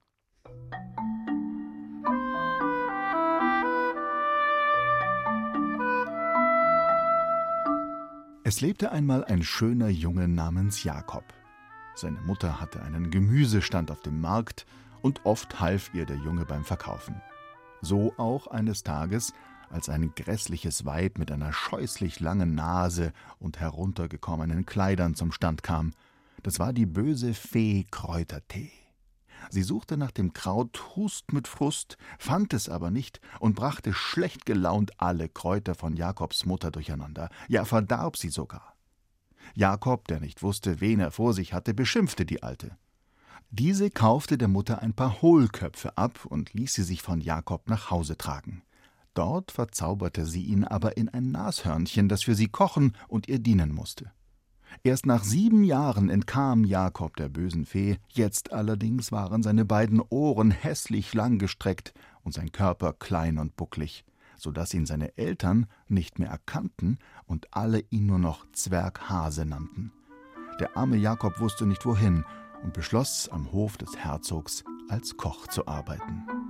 Es 8.44 8.60
lebte 8.60 8.92
einmal 8.92 9.24
ein 9.24 9.44
schöner 9.44 9.88
Junge 9.88 10.28
namens 10.28 10.84
Jakob. 10.84 11.24
Seine 11.96 12.20
Mutter 12.22 12.60
hatte 12.60 12.82
einen 12.82 13.10
Gemüsestand 13.10 13.92
auf 13.92 14.02
dem 14.02 14.20
Markt 14.20 14.66
und 15.02 15.26
oft 15.26 15.60
half 15.60 15.94
ihr 15.94 16.06
der 16.06 16.18
Junge 16.18 16.46
beim 16.46 16.66
Verkaufen. 16.66 17.22
So 17.82 18.14
auch 18.18 18.48
eines 18.48 18.84
Tages, 18.84 19.34
als 19.72 19.90
ein 19.90 20.14
grässliches 20.16 20.86
Weib 20.86 21.18
mit 21.18 21.32
einer 21.32 21.54
scheußlich 21.54 22.20
langen 22.20 22.56
Nase 22.56 23.14
und 23.40 23.60
heruntergekommenen 23.60 24.66
Kleidern 24.66 25.16
zum 25.16 25.32
Stand 25.32 25.64
kam. 25.64 25.94
Das 26.44 26.60
war 26.60 26.74
die 26.74 26.86
böse 26.86 27.34
Fee 27.34 27.86
Kräutertee. 27.90 28.72
Sie 29.50 29.64
suchte 29.64 29.98
nach 29.98 30.12
dem 30.12 30.34
Kraut 30.34 30.96
Hust 30.96 31.34
mit 31.34 31.48
Frust, 31.48 31.98
fand 32.20 32.54
es 32.54 32.70
aber 32.70 32.92
nicht 32.92 33.20
und 33.40 33.56
brachte 33.56 33.94
schlecht 33.94 34.46
gelaunt 34.46 35.00
alle 35.00 35.30
Kräuter 35.30 35.76
von 35.76 35.96
Jakobs 35.96 36.46
Mutter 36.46 36.72
durcheinander, 36.72 37.30
ja 37.48 37.66
verdarb 37.66 38.18
sie 38.18 38.30
sogar. 38.30 38.76
Jakob, 39.56 40.08
der 40.08 40.20
nicht 40.20 40.44
wusste, 40.44 40.80
wen 40.80 41.00
er 41.00 41.12
vor 41.12 41.34
sich 41.34 41.54
hatte, 41.54 41.74
beschimpfte 41.74 42.26
die 42.26 42.44
Alte. 42.44 42.78
Diese 43.50 43.90
kaufte 43.90 44.38
der 44.38 44.48
Mutter 44.48 44.82
ein 44.82 44.94
paar 44.94 45.22
Hohlköpfe 45.22 45.98
ab 45.98 46.26
und 46.26 46.54
ließ 46.54 46.74
sie 46.74 46.84
sich 46.84 47.02
von 47.02 47.20
Jakob 47.20 47.68
nach 47.68 47.90
Hause 47.90 48.18
tragen. 48.18 48.64
Dort 49.14 49.52
verzauberte 49.52 50.26
sie 50.26 50.44
ihn 50.44 50.64
aber 50.64 50.96
in 50.98 51.10
ein 51.10 51.32
Nashörnchen, 51.32 52.08
das 52.08 52.24
für 52.24 52.36
sie 52.36 52.48
kochen 52.48 52.94
und 53.08 53.28
ihr 53.28 53.40
dienen 53.40 53.74
musste. 53.74 54.12
Erst 54.84 55.06
nach 55.06 55.24
sieben 55.24 55.64
Jahren 55.64 56.10
entkam 56.10 56.64
Jakob 56.64 57.18
der 57.18 57.28
bösen 57.28 57.66
Fee, 57.66 57.98
jetzt 58.10 58.54
allerdings 58.54 59.12
waren 59.12 59.44
seine 59.44 59.66
beiden 59.66 60.02
Ohren 60.10 60.52
hässlich 60.52 61.14
langgestreckt 61.14 61.94
und 62.24 62.34
sein 62.34 62.54
Körper 62.54 62.94
klein 62.94 63.38
und 63.38 63.58
bucklig, 63.58 64.06
so 64.38 64.52
dass 64.52 64.74
ihn 64.74 64.86
seine 64.86 65.18
Eltern 65.18 65.68
nicht 65.90 66.20
mehr 66.20 66.30
erkannten 66.30 67.00
und 67.26 67.54
alle 67.54 67.84
ihn 67.90 68.06
nur 68.06 68.20
noch 68.20 68.46
Zwerghase 68.54 69.46
nannten. 69.46 69.92
Der 70.60 70.78
arme 70.78 70.98
Jakob 70.98 71.40
wusste 71.40 71.66
nicht 71.66 71.86
wohin 71.86 72.24
und 72.64 72.74
beschloss, 72.74 73.28
am 73.30 73.52
Hof 73.52 73.78
des 73.78 73.98
Herzogs 73.98 74.64
als 74.90 75.18
Koch 75.18 75.48
zu 75.48 75.68
arbeiten. 75.68 76.41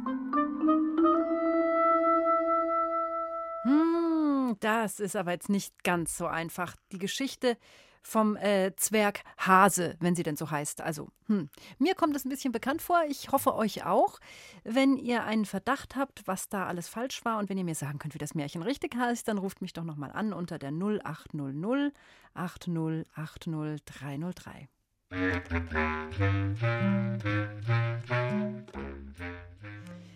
Das 4.61 4.99
ist 4.99 5.15
aber 5.15 5.31
jetzt 5.31 5.49
nicht 5.49 5.83
ganz 5.83 6.17
so 6.17 6.27
einfach. 6.27 6.75
Die 6.91 6.99
Geschichte 6.99 7.57
vom 8.03 8.35
äh, 8.35 8.75
Zwerg 8.75 9.23
Hase, 9.37 9.95
wenn 9.99 10.15
sie 10.15 10.23
denn 10.23 10.35
so 10.35 10.49
heißt. 10.49 10.81
Also, 10.81 11.09
hm. 11.27 11.49
mir 11.77 11.93
kommt 11.95 12.15
es 12.15 12.25
ein 12.25 12.29
bisschen 12.29 12.51
bekannt 12.51 12.81
vor. 12.81 13.03
Ich 13.07 13.31
hoffe 13.31 13.55
euch 13.55 13.85
auch. 13.85 14.19
Wenn 14.63 14.97
ihr 14.97 15.23
einen 15.23 15.45
Verdacht 15.45 15.95
habt, 15.95 16.23
was 16.25 16.49
da 16.49 16.65
alles 16.65 16.87
falsch 16.87 17.23
war 17.25 17.37
und 17.37 17.49
wenn 17.49 17.57
ihr 17.57 17.63
mir 17.63 17.75
sagen 17.75 17.99
könnt, 17.99 18.13
wie 18.13 18.19
das 18.19 18.33
Märchen 18.35 18.63
richtig 18.63 18.95
heißt, 18.95 19.27
dann 19.27 19.37
ruft 19.37 19.61
mich 19.61 19.73
doch 19.73 19.83
nochmal 19.83 20.11
an 20.11 20.33
unter 20.33 20.57
der 20.57 20.71
0800 20.71 21.93
8080 22.33 23.83
303. 23.85 24.69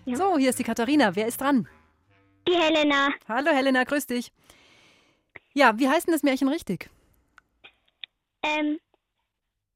Ja. 0.06 0.16
So, 0.16 0.38
hier 0.38 0.52
ist 0.52 0.60
die 0.60 0.64
Katharina. 0.64 1.16
Wer 1.16 1.28
ist 1.28 1.42
dran? 1.42 1.68
Die 2.48 2.54
Helena. 2.54 3.10
Hallo 3.28 3.52
Helena, 3.52 3.84
grüß 3.84 4.08
dich. 4.08 4.32
Ja, 5.54 5.78
wie 5.80 5.90
heißt 5.90 6.08
denn 6.08 6.14
das 6.14 6.24
Märchen 6.24 6.48
richtig? 6.48 6.90
Ähm, 8.44 8.80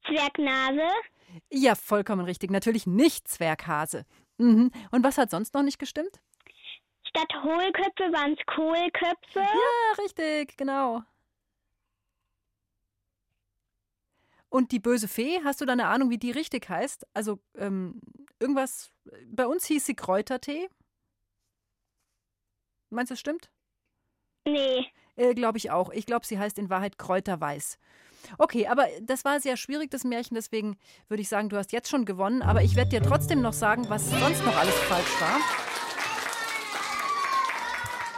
Zwergnase. 0.06 0.88
Ja, 1.50 1.74
vollkommen 1.74 2.24
richtig. 2.24 2.50
Natürlich 2.50 2.86
nicht 2.86 3.26
Zwerghase. 3.28 4.04
Mhm. 4.38 4.70
Und 4.90 5.04
was 5.04 5.18
hat 5.18 5.30
sonst 5.30 5.54
noch 5.54 5.62
nicht 5.62 5.78
gestimmt? 5.78 6.20
Statt 7.08 7.32
Hohlköpfe 7.42 8.12
waren 8.12 8.32
es 8.38 8.46
Kohlköpfe. 8.46 9.40
Ja, 9.40 10.02
richtig, 10.02 10.56
genau. 10.56 11.02
Und 14.48 14.72
die 14.72 14.80
böse 14.80 15.08
Fee, 15.08 15.40
hast 15.44 15.60
du 15.60 15.64
da 15.64 15.72
eine 15.72 15.86
Ahnung, 15.86 16.10
wie 16.10 16.18
die 16.18 16.30
richtig 16.30 16.68
heißt? 16.68 17.06
Also 17.14 17.40
ähm, 17.56 18.00
irgendwas, 18.38 18.92
bei 19.26 19.46
uns 19.46 19.64
hieß 19.66 19.86
sie 19.86 19.94
Kräutertee. 19.94 20.68
Meinst 22.90 23.10
du, 23.10 23.14
es 23.14 23.20
stimmt? 23.20 23.50
Nee. 24.44 24.86
Äh, 25.16 25.34
glaube 25.34 25.58
ich 25.58 25.70
auch. 25.70 25.90
Ich 25.90 26.06
glaube, 26.06 26.26
sie 26.26 26.38
heißt 26.38 26.58
in 26.58 26.70
Wahrheit 26.70 26.98
Kräuterweiß. 26.98 27.78
Okay, 28.38 28.66
aber 28.66 28.86
das 29.02 29.24
war 29.24 29.40
sehr 29.40 29.56
schwierig, 29.56 29.90
das 29.90 30.04
Märchen, 30.04 30.34
deswegen 30.34 30.76
würde 31.08 31.22
ich 31.22 31.28
sagen, 31.28 31.48
du 31.48 31.56
hast 31.56 31.72
jetzt 31.72 31.88
schon 31.88 32.04
gewonnen, 32.04 32.42
aber 32.42 32.62
ich 32.62 32.76
werde 32.76 32.90
dir 32.90 33.02
trotzdem 33.02 33.40
noch 33.40 33.54
sagen, 33.54 33.88
was 33.88 34.10
sonst 34.10 34.44
noch 34.44 34.56
alles 34.56 34.74
falsch 34.74 35.20
war. 35.20 35.40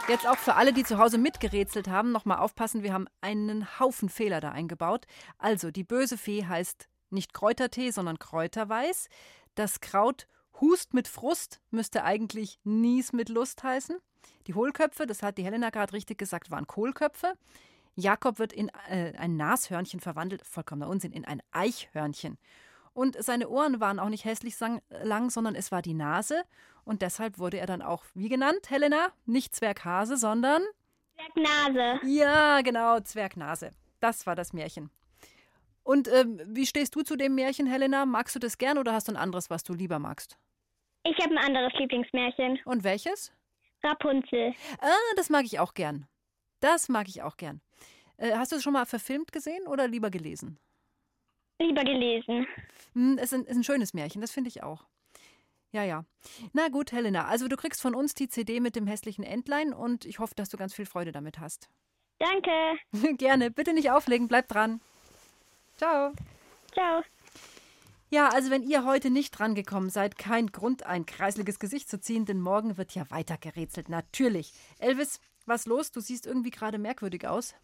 Jetzt 0.09 0.27
auch 0.27 0.37
für 0.37 0.55
alle, 0.55 0.73
die 0.73 0.83
zu 0.83 0.97
Hause 0.97 1.17
mitgerätselt 1.17 1.87
haben, 1.87 2.11
nochmal 2.11 2.39
aufpassen, 2.39 2.83
wir 2.83 2.91
haben 2.91 3.07
einen 3.21 3.79
Haufen 3.79 4.09
Fehler 4.09 4.41
da 4.41 4.51
eingebaut. 4.51 5.05
Also, 5.37 5.71
die 5.71 5.85
böse 5.85 6.17
Fee 6.17 6.45
heißt 6.45 6.89
nicht 7.09 7.33
Kräutertee, 7.33 7.91
sondern 7.91 8.19
Kräuterweiß. 8.19 9.07
Das 9.55 9.79
Kraut 9.79 10.27
Hust 10.59 10.93
mit 10.93 11.07
Frust 11.07 11.61
müsste 11.71 12.03
eigentlich 12.03 12.59
Nies 12.65 13.13
mit 13.13 13.29
Lust 13.29 13.63
heißen. 13.63 13.97
Die 14.47 14.53
Hohlköpfe, 14.53 15.05
das 15.05 15.23
hat 15.23 15.37
die 15.37 15.43
Helena 15.43 15.69
gerade 15.69 15.93
richtig 15.93 16.17
gesagt, 16.17 16.51
waren 16.51 16.67
Kohlköpfe. 16.67 17.33
Jakob 17.95 18.39
wird 18.39 18.53
in 18.53 18.69
äh, 18.89 19.13
ein 19.17 19.37
Nashörnchen 19.37 19.99
verwandelt, 19.99 20.45
vollkommener 20.45 20.89
Unsinn, 20.89 21.11
in 21.11 21.25
ein 21.25 21.41
Eichhörnchen. 21.51 22.37
Und 22.93 23.21
seine 23.23 23.49
Ohren 23.49 23.79
waren 23.79 23.99
auch 23.99 24.09
nicht 24.09 24.25
hässlich 24.25 24.55
lang, 25.03 25.29
sondern 25.29 25.55
es 25.55 25.71
war 25.71 25.81
die 25.81 25.93
Nase. 25.93 26.43
Und 26.85 27.01
deshalb 27.01 27.39
wurde 27.39 27.57
er 27.57 27.65
dann 27.65 27.81
auch, 27.81 28.03
wie 28.13 28.29
genannt, 28.29 28.69
Helena? 28.69 29.09
Nicht 29.25 29.55
Zwerghase, 29.55 30.17
sondern. 30.17 30.61
Zwergnase. 31.15 32.05
Ja, 32.05 32.61
genau, 32.61 32.99
Zwergnase. 32.99 33.71
Das 33.99 34.27
war 34.27 34.35
das 34.35 34.53
Märchen. 34.53 34.91
Und 35.83 36.07
ähm, 36.07 36.39
wie 36.45 36.65
stehst 36.65 36.95
du 36.95 37.01
zu 37.01 37.15
dem 37.15 37.35
Märchen, 37.35 37.67
Helena? 37.67 38.05
Magst 38.05 38.35
du 38.35 38.39
das 38.39 38.57
gern 38.57 38.77
oder 38.77 38.93
hast 38.93 39.07
du 39.07 39.13
ein 39.13 39.17
anderes, 39.17 39.49
was 39.49 39.63
du 39.63 39.73
lieber 39.73 39.99
magst? 39.99 40.37
Ich 41.03 41.17
habe 41.17 41.31
ein 41.31 41.37
anderes 41.37 41.73
Lieblingsmärchen. 41.77 42.59
Und 42.65 42.83
welches? 42.83 43.33
Rapunzel. 43.83 44.53
Ah, 44.79 45.13
das 45.15 45.29
mag 45.29 45.45
ich 45.45 45.59
auch 45.59 45.73
gern. 45.73 46.07
Das 46.59 46.89
mag 46.89 47.07
ich 47.07 47.21
auch 47.21 47.37
gern. 47.37 47.61
Äh, 48.17 48.33
hast 48.35 48.51
du 48.51 48.55
es 48.55 48.63
schon 48.63 48.73
mal 48.73 48.85
verfilmt 48.85 49.31
gesehen 49.31 49.67
oder 49.67 49.87
lieber 49.87 50.09
gelesen? 50.09 50.57
Lieber 51.59 51.83
gelesen. 51.83 52.47
Hm, 52.93 53.17
es 53.17 53.31
ist 53.31 53.33
ein, 53.33 53.45
ist 53.45 53.57
ein 53.57 53.63
schönes 53.63 53.93
Märchen, 53.93 54.21
das 54.21 54.31
finde 54.31 54.47
ich 54.49 54.63
auch. 54.63 54.85
Ja, 55.71 55.83
ja. 55.83 56.05
Na 56.53 56.69
gut, 56.69 56.91
Helena, 56.91 57.25
also 57.25 57.47
du 57.47 57.57
kriegst 57.57 57.81
von 57.81 57.95
uns 57.95 58.13
die 58.13 58.27
CD 58.27 58.59
mit 58.59 58.75
dem 58.75 58.85
hässlichen 58.87 59.23
Entlein 59.23 59.73
und 59.73 60.05
ich 60.05 60.19
hoffe, 60.19 60.35
dass 60.35 60.49
du 60.49 60.57
ganz 60.57 60.73
viel 60.73 60.85
Freude 60.85 61.11
damit 61.11 61.39
hast. 61.39 61.69
Danke. 62.19 62.77
Gerne. 63.17 63.51
Bitte 63.51 63.73
nicht 63.73 63.91
auflegen, 63.91 64.27
bleib 64.27 64.47
dran. 64.47 64.81
Ciao. 65.75 66.13
Ciao. 66.71 67.03
Ja, 68.13 68.29
also 68.29 68.51
wenn 68.51 68.61
ihr 68.61 68.85
heute 68.85 69.09
nicht 69.09 69.31
drangekommen 69.31 69.89
seid, 69.89 70.19
kein 70.19 70.51
Grund, 70.51 70.85
ein 70.85 71.07
kreisliges 71.07 71.57
Gesicht 71.57 71.89
zu 71.89 71.99
ziehen, 71.99 72.25
denn 72.25 72.39
morgen 72.39 72.77
wird 72.77 72.93
ja 72.93 73.09
weiter 73.09 73.37
gerätselt. 73.39 73.89
Natürlich. 73.89 74.53
Elvis, 74.77 75.19
was 75.47 75.65
los? 75.65 75.89
Du 75.89 75.99
siehst 75.99 76.27
irgendwie 76.27 76.51
gerade 76.51 76.77
merkwürdig 76.77 77.27
aus. 77.27 77.55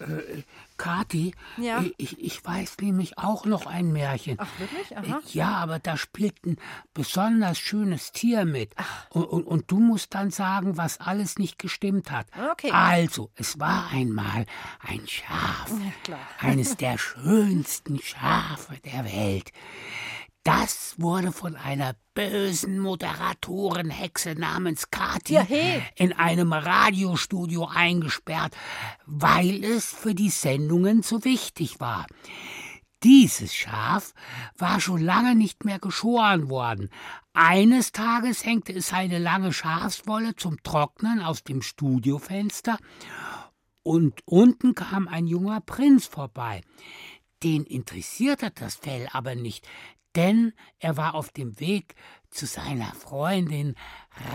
Äh, 0.00 0.42
Kathi, 0.76 1.32
ja? 1.56 1.84
ich, 1.98 2.18
ich 2.20 2.44
weiß 2.44 2.78
nämlich 2.80 3.16
auch 3.16 3.44
noch 3.44 3.66
ein 3.66 3.92
Märchen. 3.92 4.38
Ach, 4.40 4.48
wirklich? 4.58 4.96
Aha. 4.96 5.20
Ja, 5.32 5.54
aber 5.54 5.78
da 5.78 5.96
spielt 5.96 6.44
ein 6.44 6.56
besonders 6.94 7.60
schönes 7.60 8.10
Tier 8.10 8.44
mit. 8.44 8.74
Und, 9.10 9.24
und, 9.24 9.46
und, 9.46 9.70
du 9.70 9.78
musst 9.78 10.14
dann 10.14 10.32
sagen, 10.32 10.76
was 10.76 10.98
alles 11.00 11.38
nicht 11.38 11.60
gestimmt 11.60 12.10
hat. 12.10 12.26
Okay. 12.52 12.72
Also, 12.72 13.30
es 13.36 13.60
war 13.60 13.90
einmal 13.92 14.46
ein 14.80 15.06
Schaf. 15.06 15.70
Ja. 16.08 16.18
Eines 16.40 16.76
der 16.76 16.98
schönsten 16.98 18.00
Schafe 18.00 18.76
der 18.84 19.04
Welt. 19.04 19.52
Das 20.44 20.94
wurde 20.98 21.32
von 21.32 21.56
einer 21.56 21.96
bösen 22.12 22.78
Moderatorenhexe 22.78 24.34
namens 24.34 24.90
Kathi 24.90 25.34
ja, 25.34 25.40
hey. 25.40 25.82
in 25.96 26.12
einem 26.12 26.52
Radiostudio 26.52 27.66
eingesperrt, 27.66 28.54
weil 29.06 29.64
es 29.64 29.86
für 29.86 30.14
die 30.14 30.28
Sendungen 30.28 31.02
zu 31.02 31.24
wichtig 31.24 31.80
war. 31.80 32.06
Dieses 33.02 33.54
Schaf 33.54 34.12
war 34.56 34.80
schon 34.80 35.00
lange 35.00 35.34
nicht 35.34 35.64
mehr 35.64 35.78
geschoren 35.78 36.50
worden. 36.50 36.90
Eines 37.32 37.92
Tages 37.92 38.44
hängte 38.44 38.74
es 38.74 38.88
seine 38.88 39.18
lange 39.18 39.52
Schafswolle 39.52 40.36
zum 40.36 40.62
Trocknen 40.62 41.22
aus 41.22 41.42
dem 41.42 41.62
Studiofenster, 41.62 42.78
und 43.82 44.20
unten 44.24 44.74
kam 44.74 45.08
ein 45.08 45.26
junger 45.26 45.60
Prinz 45.60 46.06
vorbei. 46.06 46.62
Den 47.42 47.64
interessierte 47.64 48.50
das 48.50 48.76
Fell 48.76 49.08
aber 49.12 49.34
nicht, 49.34 49.68
denn 50.16 50.52
er 50.78 50.96
war 50.96 51.14
auf 51.14 51.30
dem 51.30 51.58
Weg 51.60 51.94
zu 52.30 52.46
seiner 52.46 52.92
Freundin 52.94 53.74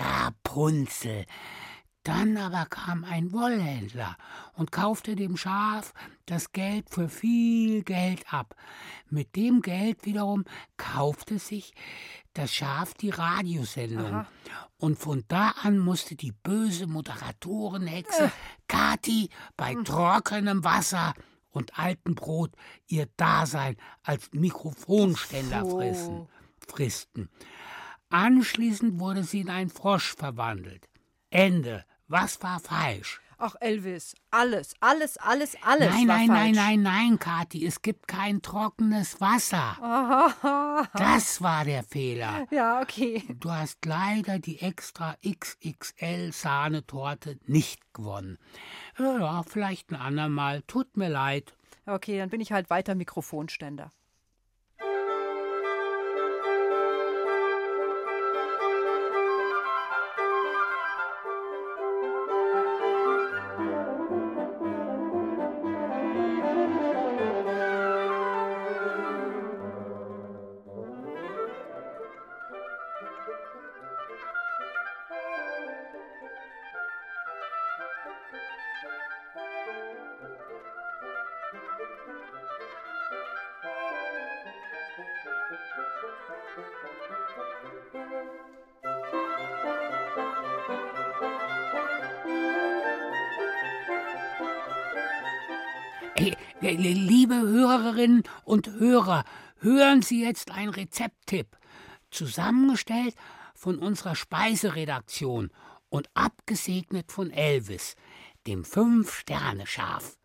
Rapunzel. 0.03 1.25
Dann 2.03 2.37
aber 2.37 2.65
kam 2.65 3.03
ein 3.03 3.33
Wollhändler 3.33 4.15
und 4.53 4.71
kaufte 4.71 5.15
dem 5.15 5.35
Schaf 5.35 5.93
das 6.25 6.53
Geld 6.53 6.89
für 6.89 7.09
viel 7.09 7.83
Geld 7.83 8.33
ab. 8.33 8.55
Mit 9.09 9.35
dem 9.35 9.61
Geld 9.61 10.05
wiederum 10.05 10.45
kaufte 10.77 11.39
sich 11.39 11.73
das 12.33 12.53
Schaf 12.53 12.93
die 12.93 13.09
Radiosendung. 13.09 14.13
Aha. 14.13 14.27
Und 14.77 14.97
von 14.97 15.25
da 15.27 15.53
an 15.61 15.77
musste 15.77 16.15
die 16.15 16.31
böse 16.31 16.87
Moderatorenhexe 16.87 18.25
äh. 18.25 18.29
Kathi 18.69 19.29
bei 19.57 19.73
hm. 19.73 19.83
trockenem 19.83 20.63
Wasser 20.63 21.13
und 21.51 21.77
altem 21.77 22.15
Brot 22.15 22.51
ihr 22.87 23.07
Dasein 23.17 23.77
als 24.03 24.31
Mikrofonständer 24.31 25.65
fressen, 25.65 26.27
fristen. 26.67 27.29
Anschließend 28.09 28.99
wurde 28.99 29.23
sie 29.23 29.41
in 29.41 29.49
einen 29.49 29.69
Frosch 29.69 30.15
verwandelt. 30.15 30.87
Ende. 31.29 31.85
Was 32.07 32.41
war 32.41 32.59
falsch? 32.59 33.21
Ach, 33.41 33.55
Elvis, 33.61 34.15
alles, 34.31 34.73
alles, 34.81 35.15
alles, 35.17 35.55
alles. 35.63 35.89
Nein, 35.89 36.07
nein, 36.07 36.27
falsch. 36.27 36.29
nein, 36.29 36.51
nein, 36.51 36.81
nein, 36.81 37.19
Kathi, 37.19 37.65
es 37.65 37.81
gibt 37.81 38.09
kein 38.09 38.41
trockenes 38.41 39.21
Wasser. 39.21 39.77
Das 40.93 41.41
war 41.41 41.65
der 41.65 41.83
Fehler. 41.83 42.45
Ja, 42.51 42.81
okay. 42.81 43.23
Du 43.39 43.51
hast 43.51 43.85
leider 43.85 44.39
die 44.39 44.61
extra 44.61 45.15
XXL 45.25 46.31
Sahnetorte 46.31 47.37
nicht 47.45 47.93
gewonnen. 47.93 48.37
Ja, 48.97 49.43
vielleicht 49.43 49.91
ein 49.91 49.95
andermal. 49.95 50.61
Tut 50.63 50.97
mir 50.97 51.09
leid. 51.09 51.53
Okay, 51.85 52.17
dann 52.17 52.29
bin 52.29 52.41
ich 52.41 52.51
halt 52.51 52.69
weiter 52.69 52.95
Mikrofonständer. 52.95 53.91
Hören 99.59 100.01
Sie 100.01 100.23
jetzt 100.23 100.51
ein 100.51 100.69
Rezepttipp, 100.69 101.57
zusammengestellt 102.11 103.15
von 103.55 103.77
unserer 103.79 104.15
Speiseredaktion 104.15 105.51
und 105.89 106.09
abgesegnet 106.13 107.11
von 107.11 107.31
Elvis, 107.31 107.95
dem 108.47 108.63
Fünf-Sterne-Schaf. 108.63 110.17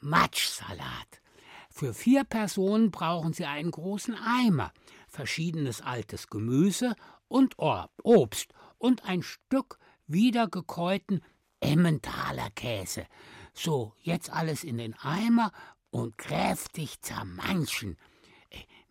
Matschsalat. 0.00 1.22
Für 1.70 1.94
vier 1.94 2.24
Personen 2.24 2.90
brauchen 2.90 3.32
Sie 3.32 3.44
einen 3.44 3.70
großen 3.70 4.14
Eimer, 4.14 4.72
verschiedenes 5.08 5.80
altes 5.80 6.28
Gemüse 6.28 6.94
und 7.28 7.56
Obst 7.58 8.52
und 8.78 9.04
ein 9.04 9.22
Stück 9.22 9.78
wiedergekräuten 10.06 11.22
Emmentaler 11.60 12.50
Käse. 12.50 13.06
So, 13.52 13.94
jetzt 14.02 14.30
alles 14.30 14.62
in 14.64 14.78
den 14.78 14.94
Eimer 14.94 15.52
und 15.90 16.16
kräftig 16.16 17.00
zermanschen. 17.00 17.96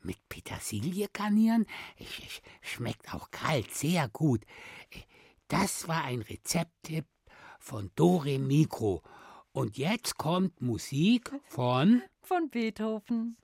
Mit 0.08 0.30
Petersilie 0.30 1.10
garnieren? 1.12 1.66
Schmeckt 2.62 3.14
auch 3.14 3.30
kalt 3.30 3.74
sehr 3.74 4.08
gut. 4.08 4.42
Äh, 4.90 5.02
das 5.50 5.90
war 5.90 6.06
ein 6.06 6.22
Rezepttipp 6.22 7.08
von 7.60 7.92
Dore 7.94 8.40
Mikro. 8.40 9.04
Und 9.52 9.78
jetzt 9.78 10.18
kommt 10.18 10.62
Musik 10.62 11.30
von 11.50 12.04
von 12.22 12.50
Beethoven. 12.50 13.36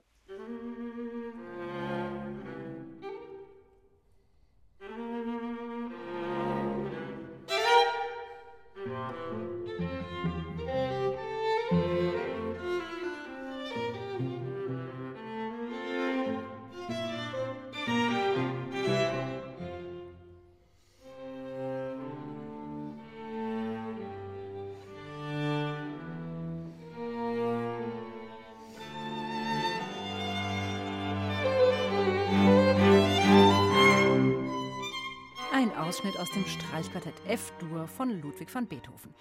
Von 37.94 38.10
Ludwig 38.20 38.52
van 38.52 38.66
Beethoven. 38.66 39.14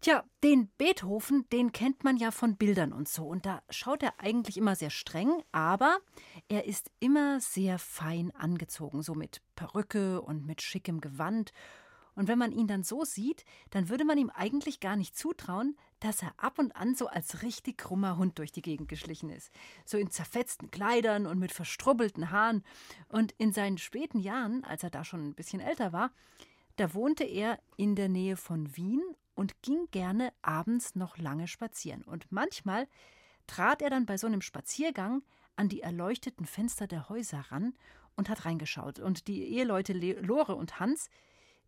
Tja, 0.00 0.24
den 0.42 0.68
Beethoven, 0.78 1.48
den 1.52 1.70
kennt 1.70 2.02
man 2.02 2.16
ja 2.16 2.32
von 2.32 2.56
Bildern 2.56 2.92
und 2.92 3.08
so. 3.08 3.24
Und 3.24 3.46
da 3.46 3.62
schaut 3.70 4.02
er 4.02 4.18
eigentlich 4.18 4.56
immer 4.56 4.74
sehr 4.74 4.90
streng, 4.90 5.30
aber 5.52 5.98
er 6.48 6.66
ist 6.66 6.90
immer 6.98 7.40
sehr 7.40 7.78
fein 7.78 8.32
angezogen, 8.32 9.02
so 9.02 9.14
mit 9.14 9.40
Perücke 9.54 10.20
und 10.20 10.44
mit 10.44 10.60
schickem 10.60 11.00
Gewand. 11.00 11.52
Und 12.16 12.26
wenn 12.26 12.38
man 12.38 12.50
ihn 12.50 12.66
dann 12.66 12.82
so 12.82 13.04
sieht, 13.04 13.44
dann 13.70 13.88
würde 13.88 14.04
man 14.04 14.18
ihm 14.18 14.30
eigentlich 14.30 14.80
gar 14.80 14.96
nicht 14.96 15.16
zutrauen, 15.16 15.76
dass 16.00 16.20
er 16.20 16.34
ab 16.36 16.58
und 16.58 16.74
an 16.74 16.96
so 16.96 17.06
als 17.06 17.42
richtig 17.42 17.78
krummer 17.78 18.16
Hund 18.16 18.40
durch 18.40 18.50
die 18.50 18.60
Gegend 18.60 18.88
geschlichen 18.88 19.30
ist. 19.30 19.52
So 19.84 19.98
in 19.98 20.10
zerfetzten 20.10 20.72
Kleidern 20.72 21.26
und 21.26 21.38
mit 21.38 21.52
verstrubbelten 21.52 22.32
Haaren. 22.32 22.64
Und 23.08 23.32
in 23.38 23.52
seinen 23.52 23.78
späten 23.78 24.18
Jahren, 24.18 24.64
als 24.64 24.82
er 24.82 24.90
da 24.90 25.04
schon 25.04 25.28
ein 25.28 25.34
bisschen 25.34 25.60
älter 25.60 25.92
war, 25.92 26.10
da 26.76 26.94
wohnte 26.94 27.24
er 27.24 27.58
in 27.76 27.94
der 27.94 28.08
Nähe 28.08 28.36
von 28.36 28.76
Wien 28.76 29.02
und 29.34 29.62
ging 29.62 29.88
gerne 29.90 30.32
abends 30.42 30.94
noch 30.94 31.18
lange 31.18 31.48
spazieren. 31.48 32.02
Und 32.02 32.30
manchmal 32.30 32.86
trat 33.46 33.82
er 33.82 33.90
dann 33.90 34.06
bei 34.06 34.16
so 34.16 34.26
einem 34.26 34.42
Spaziergang 34.42 35.22
an 35.56 35.68
die 35.68 35.82
erleuchteten 35.82 36.46
Fenster 36.46 36.86
der 36.86 37.08
Häuser 37.08 37.40
ran 37.50 37.74
und 38.16 38.28
hat 38.28 38.44
reingeschaut. 38.44 38.98
Und 38.98 39.26
die 39.28 39.44
Eheleute 39.44 39.92
Lore 39.92 40.54
und 40.54 40.80
Hans, 40.80 41.08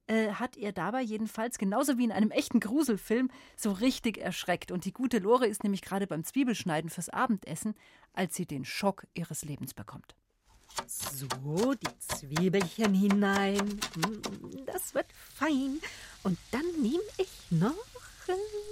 äh, 0.06 0.32
hat 0.32 0.58
er 0.58 0.72
dabei 0.72 1.00
jedenfalls, 1.00 1.56
genauso 1.56 1.96
wie 1.96 2.04
in 2.04 2.12
einem 2.12 2.30
echten 2.30 2.60
Gruselfilm, 2.60 3.30
so 3.56 3.72
richtig 3.72 4.18
erschreckt. 4.18 4.70
Und 4.70 4.84
die 4.84 4.92
gute 4.92 5.18
Lore 5.18 5.46
ist 5.46 5.64
nämlich 5.64 5.80
gerade 5.80 6.06
beim 6.06 6.24
Zwiebelschneiden 6.24 6.90
fürs 6.90 7.08
Abendessen, 7.08 7.74
als 8.12 8.34
sie 8.34 8.44
den 8.44 8.66
Schock 8.66 9.06
ihres 9.14 9.44
Lebens 9.44 9.72
bekommt. 9.72 10.14
So, 10.86 11.74
die 11.74 11.98
Zwiebelchen 11.98 12.94
hinein. 12.94 13.80
Hm, 13.94 14.22
das 14.66 14.94
wird 14.94 15.06
fein. 15.34 15.80
Und 16.22 16.38
dann 16.50 16.66
nehme 16.80 17.02
ich 17.18 17.30
noch. 17.50 17.74
Äh, 18.26 18.64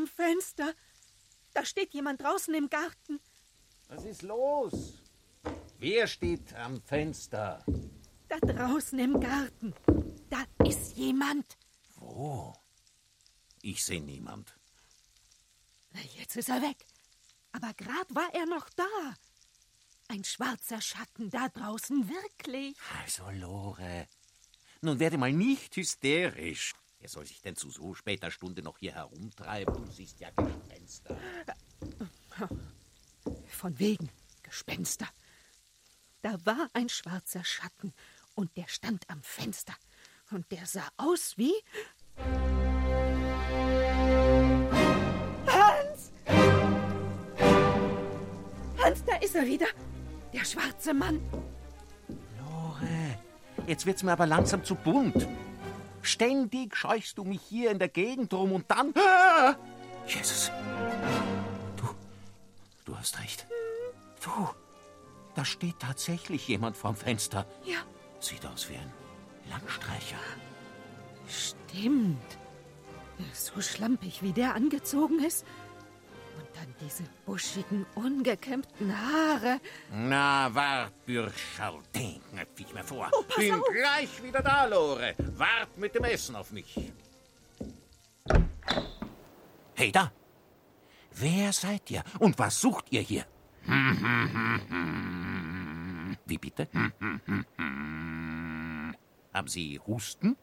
am 0.00 0.06
Fenster. 0.06 0.72
Da 1.52 1.64
steht 1.64 1.92
jemand 1.94 2.22
draußen 2.22 2.54
im 2.54 2.70
Garten. 2.70 3.20
Was 3.88 4.04
ist 4.04 4.22
los? 4.22 5.02
Wer 5.78 6.06
steht 6.06 6.54
am 6.54 6.80
Fenster? 6.80 7.64
Da 8.28 8.38
draußen 8.38 8.98
im 8.98 9.20
Garten. 9.20 9.74
Da 10.30 10.44
ist 10.64 10.96
jemand. 10.96 11.58
Wo? 11.96 12.54
Ich 13.62 13.84
sehe 13.84 14.00
niemand. 14.00 14.56
Jetzt 16.16 16.36
ist 16.36 16.48
er 16.48 16.62
weg. 16.62 16.86
Aber 17.52 17.74
gerade 17.74 18.14
war 18.14 18.32
er 18.32 18.46
noch 18.46 18.68
da. 18.70 19.16
Ein 20.08 20.24
schwarzer 20.24 20.80
Schatten 20.80 21.30
da 21.30 21.48
draußen, 21.48 22.08
wirklich. 22.08 22.76
Also, 23.02 23.28
Lore, 23.30 24.08
nun 24.80 24.98
werde 24.98 25.18
mal 25.18 25.32
nicht 25.32 25.76
hysterisch. 25.76 26.74
Wer 27.00 27.08
soll 27.08 27.26
sich 27.26 27.40
denn 27.40 27.56
zu 27.56 27.70
so 27.70 27.94
später 27.94 28.30
Stunde 28.30 28.62
noch 28.62 28.78
hier 28.78 28.94
herumtreiben? 28.94 29.74
Du 29.74 29.90
siehst 29.90 30.20
ja 30.20 30.30
Gespenster. 30.30 31.18
Von 33.48 33.78
wegen 33.78 34.10
Gespenster. 34.42 35.08
Da 36.22 36.44
war 36.44 36.68
ein 36.72 36.88
schwarzer 36.88 37.44
Schatten 37.44 37.92
und 38.34 38.56
der 38.56 38.68
stand 38.68 39.08
am 39.08 39.22
Fenster. 39.22 39.74
Und 40.30 40.50
der 40.52 40.64
sah 40.64 40.86
aus 40.96 41.34
wie. 41.36 41.52
Hans! 45.46 46.12
Hans, 48.78 49.04
da 49.04 49.16
ist 49.16 49.34
er 49.34 49.46
wieder. 49.46 49.66
Der 50.32 50.44
schwarze 50.44 50.94
Mann. 50.94 51.20
Lore, 52.38 53.18
jetzt 53.66 53.86
wird's 53.86 54.04
mir 54.04 54.12
aber 54.12 54.26
langsam 54.26 54.64
zu 54.64 54.76
bunt. 54.76 55.26
Ständig 56.02 56.76
scheuchst 56.76 57.18
du 57.18 57.24
mich 57.24 57.42
hier 57.42 57.72
in 57.72 57.80
der 57.80 57.88
Gegend 57.88 58.32
rum 58.32 58.52
und 58.52 58.70
dann. 58.70 58.94
Ah! 58.96 59.56
Jesus. 60.06 60.52
Du. 61.76 61.88
Du 62.84 62.96
hast 62.96 63.18
recht. 63.18 63.46
Du. 64.22 64.48
Da 65.34 65.44
steht 65.44 65.80
tatsächlich 65.80 66.46
jemand 66.46 66.76
vorm 66.76 66.94
Fenster. 66.94 67.46
Ja. 67.64 67.78
Sieht 68.20 68.46
aus 68.46 68.68
wie 68.68 68.76
ein 68.76 68.99
Langstreicher. 69.50 70.16
Stimmt. 71.28 72.38
So 73.32 73.60
schlampig, 73.60 74.22
wie 74.22 74.32
der 74.32 74.54
angezogen 74.54 75.22
ist. 75.22 75.44
Und 76.38 76.48
dann 76.56 76.74
diese 76.80 77.04
buschigen, 77.26 77.84
ungekämmten 77.94 78.92
Haare. 78.96 79.60
Na, 79.92 80.54
wart, 80.54 80.92
Bürscherl, 81.04 81.80
den 81.94 82.20
knöpf 82.30 82.58
ich 82.60 82.72
mir 82.72 82.82
vor. 82.84 83.10
Oh, 83.12 83.24
Bin 83.36 83.54
auf. 83.54 83.66
gleich 83.72 84.22
wieder 84.22 84.42
da, 84.42 84.64
Lore. 84.64 85.14
Wart 85.36 85.76
mit 85.76 85.94
dem 85.94 86.04
Essen 86.04 86.34
auf 86.36 86.50
mich. 86.52 86.92
Hey, 89.74 89.92
da. 89.92 90.10
Wer 91.12 91.52
seid 91.52 91.90
ihr 91.90 92.02
und 92.18 92.38
was 92.38 92.60
sucht 92.60 92.86
ihr 92.90 93.00
hier? 93.02 93.24
Wie 96.26 96.38
bitte? 96.38 96.68
Haben 99.32 99.48
Sie 99.48 99.78
Husten? 99.86 100.36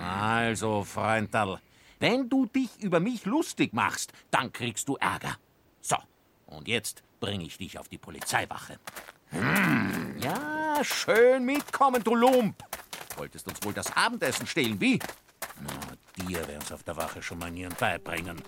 Also, 0.00 0.84
Freundal, 0.84 1.60
wenn 1.98 2.28
du 2.28 2.46
dich 2.46 2.82
über 2.82 3.00
mich 3.00 3.24
lustig 3.26 3.72
machst, 3.72 4.12
dann 4.30 4.52
kriegst 4.52 4.88
du 4.88 4.96
Ärger. 4.96 5.36
So, 5.80 5.96
und 6.46 6.66
jetzt 6.66 7.02
bringe 7.20 7.44
ich 7.44 7.58
dich 7.58 7.78
auf 7.78 7.88
die 7.88 7.98
Polizeiwache. 7.98 8.78
Ja, 10.18 10.82
schön 10.82 11.44
mitkommen, 11.44 12.02
du 12.02 12.14
Lump. 12.14 12.62
Wolltest 13.16 13.48
uns 13.48 13.62
wohl 13.62 13.74
das 13.74 13.94
Abendessen 13.96 14.46
stehlen, 14.46 14.80
wie? 14.80 14.98
Na, 15.60 15.70
dir 16.16 16.46
werden's 16.48 16.72
auf 16.72 16.84
der 16.84 16.96
Wache 16.96 17.20
schon 17.20 17.38
Manieren 17.38 17.74
beibringen. 17.78 18.40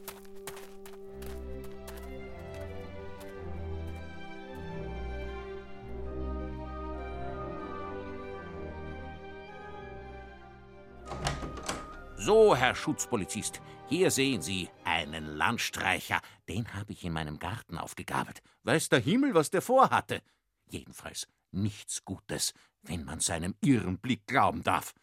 So, 12.30 12.54
Herr 12.54 12.76
Schutzpolizist, 12.76 13.60
hier 13.88 14.12
sehen 14.12 14.40
Sie 14.40 14.68
einen 14.84 15.26
Landstreicher. 15.26 16.20
Den 16.48 16.72
habe 16.74 16.92
ich 16.92 17.04
in 17.04 17.12
meinem 17.12 17.40
Garten 17.40 17.76
aufgegabelt. 17.76 18.40
Weiß 18.62 18.88
der 18.88 19.00
Himmel, 19.00 19.34
was 19.34 19.50
der 19.50 19.62
vorhatte. 19.62 20.22
Jedenfalls 20.68 21.26
nichts 21.50 22.04
Gutes, 22.04 22.54
wenn 22.82 23.04
man 23.04 23.18
seinem 23.18 23.56
irren 23.60 23.98
Blick 23.98 24.28
glauben 24.28 24.62
darf. 24.62 24.94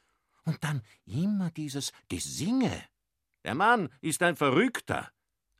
Und 0.45 0.63
dann 0.63 0.81
immer 1.05 1.51
dieses 1.51 1.91
Gesinge. 2.07 2.71
Der 3.43 3.55
Mann 3.55 3.89
ist 3.99 4.23
ein 4.23 4.37
Verrückter. 4.37 5.11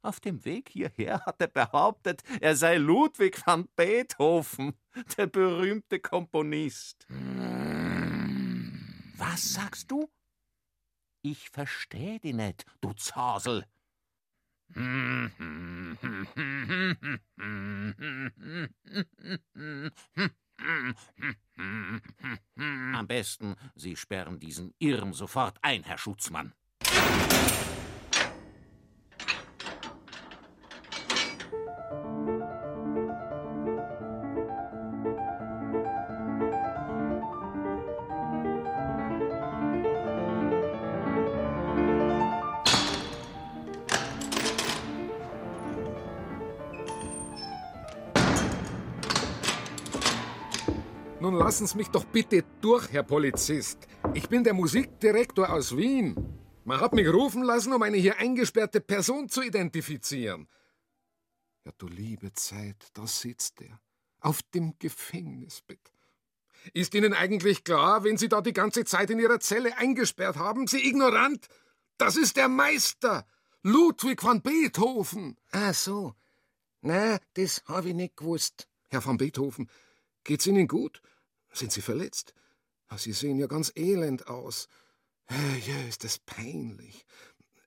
Auf 0.01 0.21
dem 0.21 0.45
Weg 0.45 0.69
hierher 0.69 1.19
hat 1.25 1.41
er 1.41 1.47
behauptet, 1.47 2.23
er 2.39 2.55
sei 2.55 2.77
Ludwig 2.77 3.45
van 3.45 3.67
Beethoven, 3.75 4.73
der 5.17 5.27
berühmte 5.27 5.99
Komponist. 5.99 7.05
Was 9.17 9.51
sagst 9.51 9.91
du? 9.91 10.09
Ich 11.29 11.49
versteh 11.49 12.19
dich 12.19 12.33
nicht, 12.33 12.65
du 12.79 12.93
Zasel. 12.93 13.65
Am 22.93 23.07
besten, 23.07 23.57
Sie 23.75 23.97
sperren 23.97 24.39
diesen 24.39 24.73
Irren 24.79 25.11
sofort 25.11 25.57
ein, 25.61 25.83
Herr 25.83 25.97
Schutzmann. 25.97 26.53
Lassen 51.57 51.65
Sie 51.73 51.77
mich 51.77 51.87
doch 51.87 52.05
bitte 52.05 52.43
durch, 52.61 52.87
Herr 52.91 53.01
Polizist. 53.01 53.87
Ich 54.13 54.29
bin 54.29 54.43
der 54.43 54.53
Musikdirektor 54.53 55.49
aus 55.49 55.75
Wien. 55.75 56.15
Man 56.65 56.79
hat 56.79 56.93
mich 56.93 57.11
rufen 57.11 57.41
lassen, 57.41 57.73
um 57.73 57.81
eine 57.81 57.97
hier 57.97 58.19
eingesperrte 58.19 58.79
Person 58.79 59.27
zu 59.27 59.41
identifizieren. 59.41 60.47
Ja, 61.65 61.71
du 61.79 61.87
liebe 61.87 62.31
Zeit, 62.33 62.89
da 62.93 63.07
sitzt 63.07 63.59
er. 63.63 63.79
Auf 64.19 64.43
dem 64.53 64.77
Gefängnisbett. 64.77 65.79
Ist 66.75 66.93
Ihnen 66.93 67.15
eigentlich 67.15 67.63
klar, 67.63 68.03
wenn 68.03 68.17
Sie 68.17 68.29
da 68.29 68.41
die 68.41 68.53
ganze 68.53 68.85
Zeit 68.85 69.09
in 69.09 69.17
Ihrer 69.17 69.39
Zelle 69.39 69.75
eingesperrt 69.79 70.35
haben, 70.35 70.67
Sie 70.67 70.87
ignorant? 70.87 71.47
Das 71.97 72.17
ist 72.17 72.37
der 72.37 72.49
Meister, 72.49 73.25
Ludwig 73.63 74.23
van 74.23 74.43
Beethoven. 74.43 75.39
Ah, 75.49 75.73
so. 75.73 76.13
Na, 76.81 77.17
das 77.33 77.63
habe 77.65 77.89
ich 77.89 77.95
nicht 77.95 78.15
gewusst. 78.15 78.67
Herr 78.89 79.03
van 79.03 79.17
Beethoven, 79.17 79.71
geht's 80.23 80.45
Ihnen 80.45 80.67
gut? 80.67 81.01
Sind 81.57 81.71
Sie 81.71 81.81
verletzt? 81.81 82.35
Ah, 82.87 82.99
Sie 82.99 83.13
sehen 83.13 83.39
ja 83.39 83.47
ganz 83.47 83.71
elend 83.75 84.27
aus. 84.27 84.67
Ja, 85.29 85.87
ist 85.89 86.03
das 86.03 86.19
peinlich. 86.19 87.03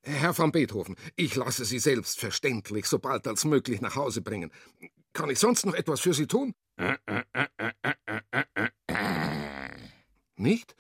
Herr 0.03 0.37
van 0.39 0.53
Beethoven, 0.53 0.95
ich 1.17 1.35
lasse 1.35 1.65
Sie 1.65 1.81
selbstverständlich 1.81 2.87
so 2.87 3.01
bald 3.01 3.27
als 3.27 3.45
möglich 3.45 3.81
nach 3.81 3.97
Hause 3.97 4.23
bringen. 4.23 4.53
Kann 5.13 5.29
ich 5.29 5.41
sonst 5.41 5.67
noch 5.67 5.75
etwas 5.75 6.01
für 6.01 6.15
Sie 6.15 6.29
tun? 6.29 6.55
Nicht? 10.37 10.77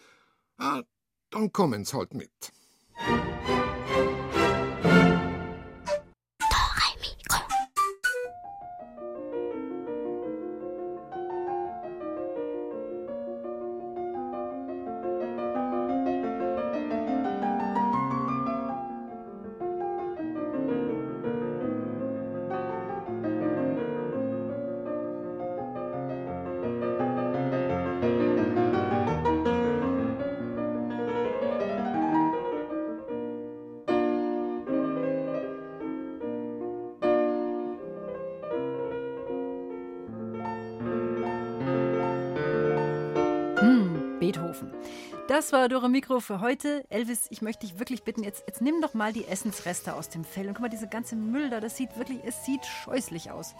Ah, 0.56 0.84
dann 1.30 1.52
kommen 1.52 1.84
Sie 1.84 1.96
halt 1.96 2.14
mit. 2.14 2.52
Das 45.50 45.58
war 45.58 45.68
Dore 45.68 45.88
Mikro 45.88 46.20
für 46.20 46.40
heute. 46.40 46.84
Elvis, 46.90 47.26
ich 47.30 47.42
möchte 47.42 47.66
dich 47.66 47.80
wirklich 47.80 48.04
bitten, 48.04 48.22
jetzt, 48.22 48.44
jetzt 48.46 48.62
nimm 48.62 48.80
doch 48.80 48.94
mal 48.94 49.12
die 49.12 49.26
Essensreste 49.26 49.96
aus 49.96 50.08
dem 50.08 50.22
Fell. 50.22 50.46
Und 50.46 50.54
guck 50.54 50.62
mal, 50.62 50.68
diese 50.68 50.86
ganze 50.86 51.16
Müll 51.16 51.50
da, 51.50 51.58
das 51.58 51.76
sieht 51.76 51.96
wirklich, 51.96 52.20
es 52.24 52.44
sieht 52.44 52.64
scheußlich 52.64 53.32
aus. 53.32 53.56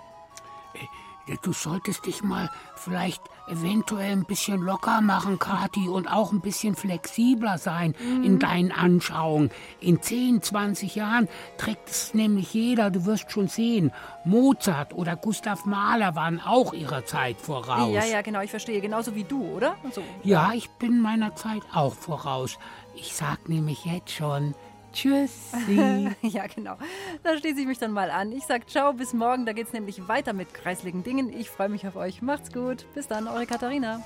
Du 1.43 1.53
solltest 1.53 2.07
dich 2.07 2.23
mal 2.23 2.51
vielleicht 2.75 3.23
eventuell 3.49 4.13
ein 4.13 4.25
bisschen 4.25 4.61
locker 4.61 5.01
machen, 5.01 5.39
Kathi, 5.39 5.89
und 5.89 6.07
auch 6.07 6.33
ein 6.33 6.41
bisschen 6.41 6.75
flexibler 6.75 7.59
sein 7.59 7.95
in 8.23 8.39
deinen 8.39 8.73
Anschauungen. 8.73 9.51
In 9.81 10.01
10, 10.01 10.43
20 10.43 10.95
Jahren 10.95 11.29
trägt 11.57 11.89
es 11.89 12.15
nämlich 12.15 12.55
jeder, 12.55 12.91
du 12.91 13.07
wirst 13.07 13.31
schon 13.33 13.49
sehen. 13.49 13.93
Mozart 14.25 14.95
oder 14.95 15.17
Gustav 15.17 15.65
Mahler 15.65 16.15
waren 16.15 16.41
auch 16.41 16.73
ihrer 16.73 17.05
Zeit 17.05 17.41
voraus. 17.41 17.93
Ja, 17.93 18.05
ja, 18.05 18.23
genau, 18.23 18.41
ich 18.41 18.51
verstehe. 18.51 18.81
Genauso 18.81 19.15
wie 19.15 19.25
du, 19.25 19.43
oder? 19.43 19.77
So. 19.93 20.03
Ja, 20.23 20.53
ich 20.55 20.71
bin 20.71 21.01
meiner 21.01 21.35
Zeit 21.37 21.63
auch 21.73 21.95
voraus. 21.95 22.59
Ich 22.95 23.15
sag 23.15 23.49
nämlich 23.49 23.85
jetzt 23.85 24.11
schon 24.11 24.55
Tschüssi. 24.93 26.11
ja, 26.23 26.47
genau. 26.47 26.77
Da 27.23 27.37
schließe 27.39 27.61
ich 27.61 27.67
mich 27.67 27.79
dann 27.79 27.93
mal 27.93 28.11
an. 28.11 28.33
Ich 28.33 28.45
sag 28.47 28.69
ciao, 28.69 28.93
bis 28.93 29.13
morgen. 29.13 29.47
Da 29.47 29.53
geht's 29.53 29.73
nämlich 29.73 30.09
weiter 30.09 30.33
mit 30.33 30.55
kreisligen 30.55 31.03
Dingen. 31.03 31.33
Ich 31.33 31.51
freue 31.51 31.69
mich 31.69 31.87
auf 31.87 31.97
euch. 31.97 32.23
Macht's 32.23 32.53
gut. 32.53 32.87
Bis 32.95 33.07
dann, 33.07 33.29
eure 33.29 33.47
Katharina. 33.47 34.03